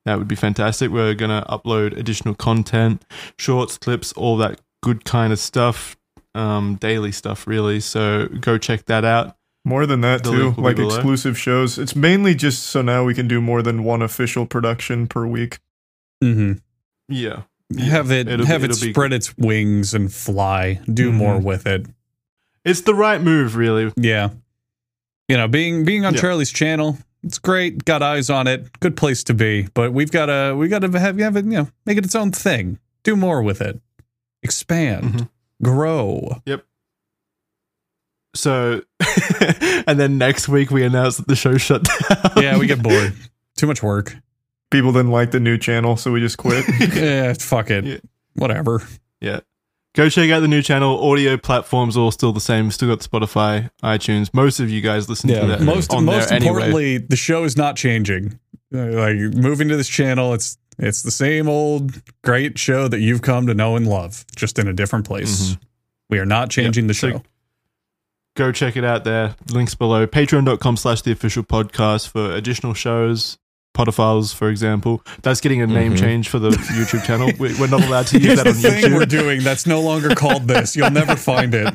[0.06, 0.92] That would be fantastic.
[0.92, 3.04] We're going to upload additional content,
[3.38, 5.98] shorts, clips, all that good kind of stuff,
[6.36, 7.82] um, daily stuff, really.
[7.82, 9.36] So go check that out.
[9.66, 11.78] More than that The too, link will be like exclusive shows.
[11.78, 15.60] It's mainly just so now we can do more than one official production per week.
[16.24, 16.60] Mm-hmm.
[17.10, 17.42] Yeah.
[17.78, 20.80] Have it It'll have it it'll be- spread its wings and fly.
[20.92, 21.16] Do Mhm.
[21.16, 21.86] more with it.
[22.66, 23.92] It's the right move, really.
[23.96, 24.30] Yeah.
[25.28, 26.22] You know, being being on Yeah.
[26.22, 27.86] Charlie's channel, it's great.
[27.86, 28.80] Got eyes on it.
[28.80, 29.68] Good place to be.
[29.74, 31.46] But we've got to we got to have have it.
[31.46, 32.80] You know, make it its own thing.
[33.04, 33.80] Do more with it.
[34.42, 35.04] Expand.
[35.14, 35.30] Mhm.
[35.62, 36.42] Grow.
[36.46, 36.66] Yep.
[38.36, 38.82] So,
[39.88, 42.32] and then next week we announce that the show shut down.
[42.44, 43.14] Yeah, we get bored.
[43.58, 44.16] Too much work.
[44.72, 46.66] People didn't like the new channel, so we just quit.
[46.96, 47.84] Yeah, fuck it.
[47.86, 47.98] Yeah.
[48.36, 48.82] Whatever.
[49.22, 49.40] Yeah.
[49.96, 51.04] Go check out the new channel.
[51.10, 52.70] Audio platforms all still the same.
[52.70, 54.32] Still got Spotify, iTunes.
[54.34, 55.62] Most of you guys listen to that.
[55.62, 56.50] Most on most there anyway.
[56.52, 58.40] importantly, the show is not changing.
[58.74, 63.24] Uh, Like moving to this channel, it's it's the same old great show that you've
[63.24, 65.58] come to know and love, just in a different place.
[66.10, 67.24] We are not changing the so- show.
[68.36, 69.36] go check it out there.
[69.52, 70.06] Links below.
[70.06, 73.40] Patreon.com slash the official podcast for additional shows.
[73.80, 75.02] Potterfiles, for example.
[75.22, 76.00] That's getting a name Mhm.
[76.00, 77.32] change for the YouTube channel.
[77.40, 79.80] We- We're not allowed to use Here's that the on thing we're doing that's no
[79.82, 80.76] longer called this.
[80.76, 81.74] You'll never find it.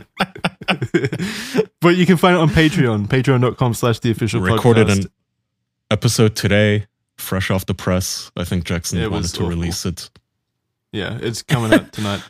[1.80, 3.06] but you can find it on Patreon.
[3.08, 5.04] Patreon.com slash the official We Recorded podcast.
[5.06, 5.10] an
[5.90, 6.86] episode today,
[7.16, 8.30] fresh off the press.
[8.36, 9.48] I think Jackson It wanted to awful.
[9.48, 10.10] release it
[10.92, 12.22] Yeah, it's coming out tonight.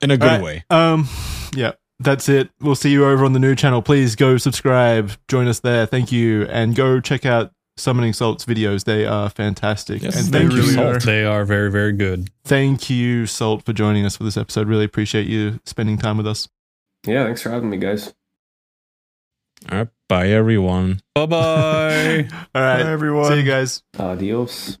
[0.00, 0.64] in a good Alright, way.
[0.70, 1.08] Um,
[1.54, 2.50] yeah, that's it.
[2.60, 3.82] We'll see you over on the new channel.
[3.82, 5.86] Please go subscribe, join us there.
[5.86, 8.84] Thank you, and go check out Summoning Salt's videos.
[8.84, 10.02] They are fantastic.
[10.02, 10.96] Yes, and they thank you, really Salt.
[10.96, 10.98] are.
[11.00, 12.30] They are very, very good.
[12.44, 14.66] Thank you, Salt, for joining us for this episode.
[14.68, 16.48] Really appreciate you spending time with us.
[17.06, 18.12] Yeah, thanks for having me, guys.
[19.70, 21.00] All right, bye everyone.
[21.14, 22.28] Bye bye.
[22.54, 23.24] All right, Bye, everyone.
[23.32, 23.82] see you guys.
[23.98, 24.78] Adios.